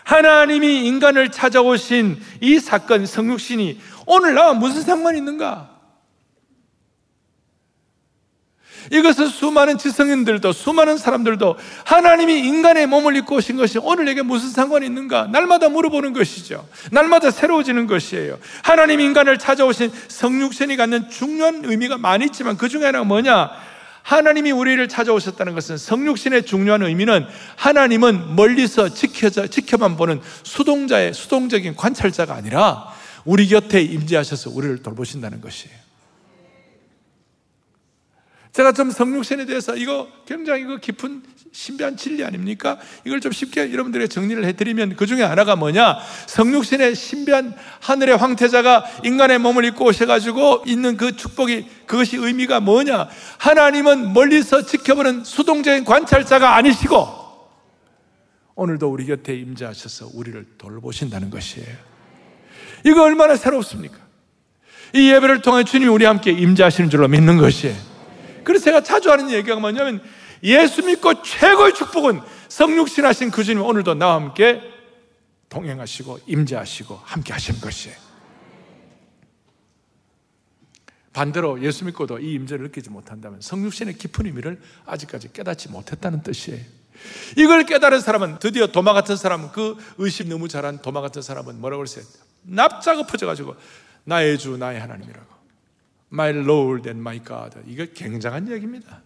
하나님이 0.04 0.86
인간을 0.88 1.32
찾아오신 1.32 2.20
이 2.42 2.60
사건, 2.60 3.06
성육신이 3.06 3.80
오늘 4.06 4.36
나와 4.36 4.54
무슨 4.54 4.82
상관이 4.82 5.18
있는가? 5.18 5.75
이것은 8.92 9.28
수많은 9.28 9.78
지성인들도 9.78 10.52
수많은 10.52 10.98
사람들도 10.98 11.58
하나님이 11.86 12.40
인간의 12.40 12.88
몸을 12.88 13.16
입고 13.18 13.36
오신 13.36 13.58
것이 13.58 13.80
오늘 13.80 14.06
내게 14.06 14.22
무슨 14.22 14.50
상관이 14.50 14.86
있는가? 14.86 15.28
날마다 15.28 15.70
물어보는 15.70 16.14
것이죠. 16.14 16.68
날마다 16.92 17.32
새로워지는 17.32 17.88
것이에요. 17.88 18.38
하나님 18.64 19.00
인간을 19.00 19.38
찾아오신 19.38 19.92
성육신이 20.08 20.76
갖는 20.78 21.10
중요한 21.10 21.62
의미가 21.66 21.98
많이 21.98 22.26
있지만 22.26 22.58
그 22.58 22.70
중에 22.70 22.86
하나가 22.86 23.04
뭐냐? 23.04 23.50
하나님이 24.04 24.52
우리를 24.52 24.88
찾아오셨다는 24.88 25.56
것은 25.56 25.78
성육신의 25.78 26.46
중요한 26.46 26.84
의미는 26.84 27.26
하나님은 27.56 28.36
멀리서 28.36 28.90
지켜져, 28.90 29.48
지켜만 29.48 29.98
보는 29.98 30.22
수동자의 30.44 31.16
수동적인 31.16 31.76
관찰자가 31.76 32.36
아니라 32.36 32.94
우리 33.24 33.48
곁에 33.48 33.82
임재하셔서 33.82 34.52
우리를 34.52 34.84
돌보신다는 34.84 35.42
것이에요. 35.42 35.85
제가 38.56 38.72
좀 38.72 38.90
성육신에 38.90 39.46
대해서 39.46 39.76
이거 39.76 40.08
굉장히 40.26 40.64
그 40.64 40.80
깊은 40.80 41.24
신비한 41.52 41.98
진리 41.98 42.24
아닙니까? 42.24 42.78
이걸 43.04 43.20
좀 43.20 43.34
쉽게 43.34 43.74
여러분들에게 43.74 44.08
정리를 44.08 44.46
해드리면 44.46 44.96
그 44.96 45.06
중에 45.06 45.24
하나가 45.24 45.58
뭐냐? 45.58 45.98
성육신의 46.28 46.96
신비한 46.96 47.54
하늘의 47.82 48.16
황태자가 48.16 48.86
인간의 49.04 49.40
몸을 49.40 49.66
입고 49.66 49.84
오셔가지고 49.84 50.64
있는 50.68 50.96
그 50.96 51.18
축복이 51.18 51.68
그것이 51.86 52.16
의미가 52.16 52.62
뭐냐? 52.62 53.10
하나님은 53.40 54.14
멀리서 54.14 54.66
지켜보는 54.66 55.26
수동적인 55.26 55.84
관찰자가 55.84 56.56
아니시고 56.56 57.26
오늘도 58.56 58.90
우리 58.90 59.06
곁에 59.06 59.36
임재하셔서 59.36 60.12
우리를 60.14 60.46
돌보신다는 60.58 61.30
것이에요. 61.30 61.76
이거 62.86 63.04
얼마나 63.04 63.36
새롭습니까? 63.36 63.98
이 64.94 65.12
예배를 65.12 65.42
통해 65.42 65.66
주님이 65.66 65.90
우리 65.90 66.06
함께 66.06 66.32
임재하시는 66.32 66.90
줄로 66.90 67.10
믿는 67.10 67.38
것이에요. 67.38 67.95
그래서 68.46 68.66
제가 68.66 68.82
자주 68.82 69.12
하는 69.12 69.30
얘기가 69.30 69.58
뭐냐면 69.58 70.02
예수 70.44 70.86
믿고 70.86 71.22
최고의 71.22 71.74
축복은 71.74 72.22
성육신 72.48 73.06
하신 73.06 73.32
그 73.32 73.44
주님 73.44 73.64
오늘도 73.64 73.96
나와 73.96 74.16
함께 74.16 74.62
동행하시고 75.50 76.20
임재하시고 76.28 77.02
함께 77.04 77.34
하시는 77.34 77.60
것이에요. 77.60 78.06
반대로 81.12 81.62
예수 81.64 81.86
믿고도 81.86 82.20
이 82.20 82.34
임재를 82.34 82.66
느끼지 82.66 82.90
못한다면 82.90 83.40
성육신의 83.42 83.98
깊은 83.98 84.26
의미를 84.26 84.62
아직까지 84.86 85.32
깨닫지 85.32 85.70
못했다는 85.70 86.24
뜻이에요. 86.24 86.62
이걸 87.38 87.66
깨달은 87.66 88.02
사람은 88.02 88.40
드디어 88.40 88.68
도마 88.68 88.94
같은 88.94 89.16
사람은 89.16 89.52
그 89.52 89.78
의심 89.98 90.30
너무 90.30 90.48
잘한 90.48 90.82
도마 90.82 91.02
같은 91.02 91.22
사람은 91.22 91.62
뭐라고 91.62 91.84
그랬어요? 91.84 92.06
납작 92.44 93.00
엎어져가지고 93.00 93.56
나의 94.04 94.38
주 94.38 94.58
나의 94.58 94.80
하나님이라고. 94.80 95.35
My 96.12 96.30
Lord 96.32 96.90
and 96.90 97.02
my 97.02 97.24
God. 97.24 97.60
이거 97.66 97.86
굉장한 97.94 98.52
얘기입니다. 98.52 99.02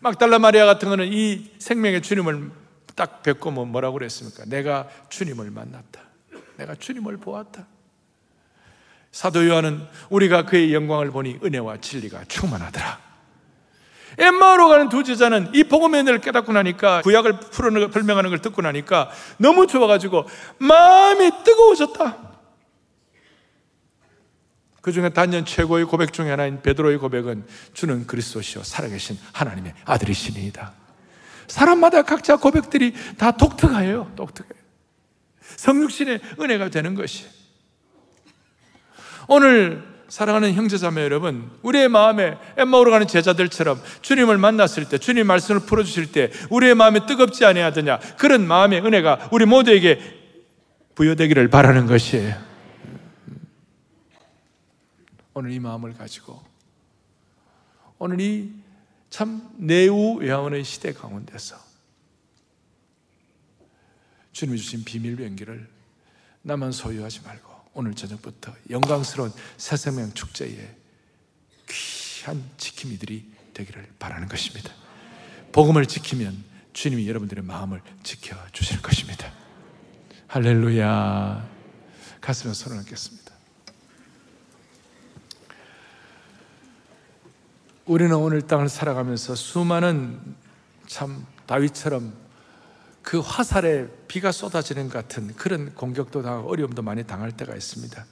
막달라 0.00 0.38
마리아 0.38 0.66
같은 0.66 0.88
거는 0.88 1.12
이 1.12 1.50
생명의 1.58 2.02
주님을 2.02 2.50
딱 2.94 3.22
뵙고 3.22 3.50
뭐 3.50 3.64
뭐라고 3.64 3.94
그랬습니까? 3.94 4.44
내가 4.46 4.88
주님을 5.08 5.50
만났다. 5.50 6.00
내가 6.56 6.74
주님을 6.74 7.18
보았다. 7.18 7.66
사도 9.12 9.46
요한은 9.46 9.86
우리가 10.10 10.44
그의 10.44 10.74
영광을 10.74 11.10
보니 11.10 11.40
은혜와 11.42 11.78
진리가 11.78 12.24
충만하더라. 12.24 13.06
엠마오로 14.18 14.68
가는 14.68 14.88
두 14.88 15.04
제자는 15.04 15.54
이 15.54 15.64
복음의 15.64 16.00
은혜를 16.00 16.20
깨닫고 16.20 16.52
나니까 16.52 17.02
구약을 17.02 17.40
풀어 17.40 17.90
설명하는 17.90 18.30
걸 18.30 18.40
듣고 18.40 18.62
나니까 18.62 19.10
너무 19.38 19.66
좋아가지고 19.66 20.26
마음이 20.58 21.30
뜨거워졌다. 21.44 22.35
그 24.86 24.92
중에 24.92 25.08
단연 25.08 25.44
최고의 25.44 25.84
고백 25.86 26.12
중에 26.12 26.30
하나인 26.30 26.62
베드로의 26.62 26.98
고백은 26.98 27.44
주는 27.74 28.06
그리스도시요 28.06 28.62
살아계신 28.62 29.18
하나님의 29.32 29.74
아들이시니이다. 29.84 30.72
사람마다 31.48 32.02
각자 32.02 32.36
고백들이 32.36 32.94
다 33.18 33.32
독특해요. 33.32 34.12
독특해요. 34.14 34.62
성육신의 35.56 36.20
은혜가 36.38 36.68
되는 36.68 36.94
것이. 36.94 37.24
오늘 39.26 39.82
사랑하는 40.06 40.54
형제자매 40.54 41.02
여러분, 41.02 41.50
우리의 41.62 41.88
마음에 41.88 42.38
엠마오로 42.56 42.92
가는 42.92 43.08
제자들처럼 43.08 43.82
주님을 44.02 44.38
만났을 44.38 44.88
때, 44.88 44.98
주님 44.98 45.26
말씀을 45.26 45.62
풀어주실 45.62 46.12
때, 46.12 46.30
우리의 46.50 46.76
마음이 46.76 47.06
뜨겁지 47.06 47.44
아니하더냐 47.44 47.98
그런 48.18 48.46
마음의 48.46 48.86
은혜가 48.86 49.30
우리 49.32 49.46
모두에게 49.46 49.98
부여되기를 50.94 51.48
바라는 51.48 51.86
것이에요. 51.86 52.55
오늘 55.36 55.52
이 55.52 55.60
마음을 55.60 55.92
가지고 55.94 56.42
오늘 57.98 58.20
이 58.20 58.66
참 59.16 59.50
내우 59.56 60.16
외화원의 60.18 60.64
시대 60.64 60.92
가운데서 60.92 61.56
주님이 64.32 64.58
주신 64.58 64.84
비밀 64.84 65.18
연기를 65.22 65.68
나만 66.42 66.72
소유하지 66.72 67.22
말고 67.22 67.50
오늘 67.72 67.94
저녁부터 67.94 68.54
영광스러운 68.68 69.32
새 69.56 69.76
생명 69.76 70.12
축제에 70.12 70.76
귀한 71.68 72.44
지킴이들이 72.58 73.30
되기를 73.54 73.88
바라는 73.98 74.28
것입니다. 74.28 74.70
복음을 75.52 75.86
지키면 75.86 76.44
주님이 76.74 77.08
여러분들의 77.08 77.42
마음을 77.42 77.80
지켜 78.02 78.36
주실 78.52 78.82
것입니다. 78.82 79.32
할렐루야. 80.26 81.48
가슴에 82.20 82.52
손을 82.52 82.78
얹겠습니다. 82.80 83.25
우리는 87.86 88.12
오늘 88.16 88.42
땅을 88.42 88.68
살아가면서 88.68 89.36
수많은 89.36 90.18
참 90.88 91.24
다윗처럼 91.46 92.12
그 93.00 93.20
화살에 93.20 93.86
비가 94.08 94.32
쏟아지는 94.32 94.88
같은 94.88 95.32
그런 95.36 95.72
공격도 95.72 96.22
당하고 96.22 96.50
어려움도 96.50 96.82
많이 96.82 97.04
당할 97.04 97.30
때가 97.30 97.54
있습니다. 97.54 98.04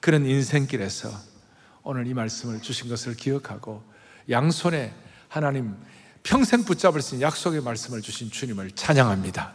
그런 0.00 0.26
인생길에서 0.26 1.08
오늘 1.82 2.06
이 2.06 2.12
말씀을 2.12 2.60
주신 2.60 2.90
것을 2.90 3.14
기억하고 3.16 3.82
양손에 4.28 4.92
하나님 5.28 5.76
평생 6.22 6.62
붙잡을 6.64 7.00
수 7.00 7.14
있는 7.14 7.26
약속의 7.26 7.62
말씀을 7.62 8.02
주신 8.02 8.30
주님을 8.30 8.72
찬양합니다. 8.72 9.52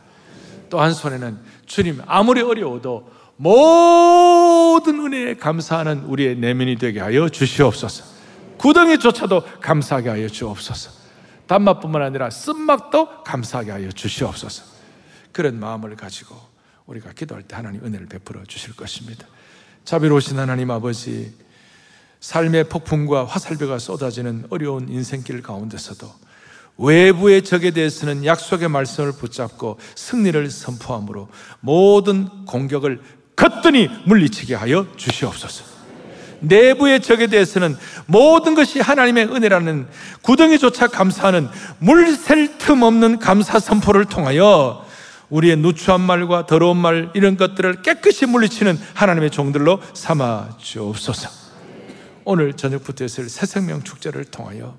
또 0.71 0.81
한 0.81 0.91
손에는 0.91 1.37
주님 1.67 2.01
아무리 2.07 2.41
어려워도 2.41 3.11
모든 3.37 4.99
은혜에 5.05 5.35
감사하는 5.35 6.05
우리의 6.05 6.37
내면이 6.37 6.77
되게 6.77 6.99
하여 6.99 7.29
주시옵소서. 7.29 8.16
구덩이조차도 8.57 9.59
감사하게 9.61 10.09
하여 10.09 10.27
주옵소서. 10.27 10.91
단맛뿐만 11.47 12.01
아니라 12.01 12.29
쓴맛도 12.29 13.23
감사하게 13.23 13.71
하여 13.71 13.91
주시옵소서. 13.91 14.63
그런 15.31 15.59
마음을 15.59 15.95
가지고 15.95 16.35
우리가 16.85 17.11
기도할 17.13 17.43
때 17.43 17.55
하나님 17.55 17.83
은혜를 17.85 18.07
베풀어 18.07 18.43
주실 18.45 18.75
것입니다. 18.75 19.27
자비로우신 19.85 20.37
하나님 20.39 20.71
아버지, 20.71 21.33
삶의 22.19 22.69
폭풍과 22.69 23.25
화살배가 23.25 23.79
쏟아지는 23.79 24.45
어려운 24.49 24.89
인생길 24.89 25.41
가운데서도 25.41 26.11
외부의 26.77 27.43
적에 27.43 27.71
대해서는 27.71 28.25
약속의 28.25 28.69
말씀을 28.69 29.13
붙잡고 29.13 29.79
승리를 29.95 30.49
선포함으로 30.49 31.29
모든 31.59 32.45
공격을 32.45 33.01
거뜬히 33.35 33.89
물리치게 34.05 34.55
하여 34.55 34.87
주시옵소서. 34.95 35.76
내부의 36.41 37.01
적에 37.01 37.27
대해서는 37.27 37.75
모든 38.05 38.55
것이 38.55 38.79
하나님의 38.79 39.25
은혜라는 39.25 39.87
구덩이조차 40.21 40.87
감사하는 40.87 41.47
물샐 41.79 42.57
틈 42.57 42.83
없는 42.83 43.19
감사 43.19 43.59
선포를 43.59 44.05
통하여 44.05 44.85
우리의 45.29 45.57
누추한 45.57 46.01
말과 46.01 46.45
더러운 46.45 46.77
말 46.77 47.11
이런 47.13 47.37
것들을 47.37 47.81
깨끗이 47.81 48.25
물리치는 48.25 48.79
하나님의 48.93 49.29
종들로 49.29 49.81
삼아 49.93 50.57
주옵소서. 50.57 51.29
오늘 52.23 52.53
저녁부터 52.53 53.05
있을 53.05 53.29
새 53.29 53.45
생명 53.45 53.83
축제를 53.83 54.25
통하여 54.25 54.77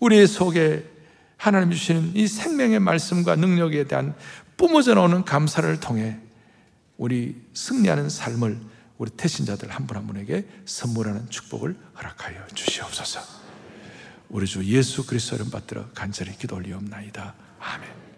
우리의 0.00 0.26
속에 0.26 0.84
하나님 1.36 1.70
주시는 1.70 2.12
이 2.14 2.26
생명의 2.26 2.80
말씀과 2.80 3.36
능력에 3.36 3.84
대한 3.84 4.14
뿜어져 4.58 4.94
나오는 4.94 5.24
감사를 5.24 5.80
통해 5.80 6.18
우리 6.98 7.36
승리하는 7.54 8.10
삶을 8.10 8.58
우리 9.00 9.10
태신자들 9.12 9.70
한분한 9.70 10.06
분에게 10.06 10.46
선물하는 10.66 11.30
축복을 11.30 11.74
허락하여 11.96 12.46
주시옵소서. 12.48 13.20
우리 14.28 14.46
주 14.46 14.62
예수 14.66 15.06
그리스도 15.06 15.36
이름 15.36 15.50
받들어 15.50 15.88
간절히 15.94 16.36
기도 16.36 16.56
올리옵나이다. 16.56 17.34
아멘. 17.60 18.09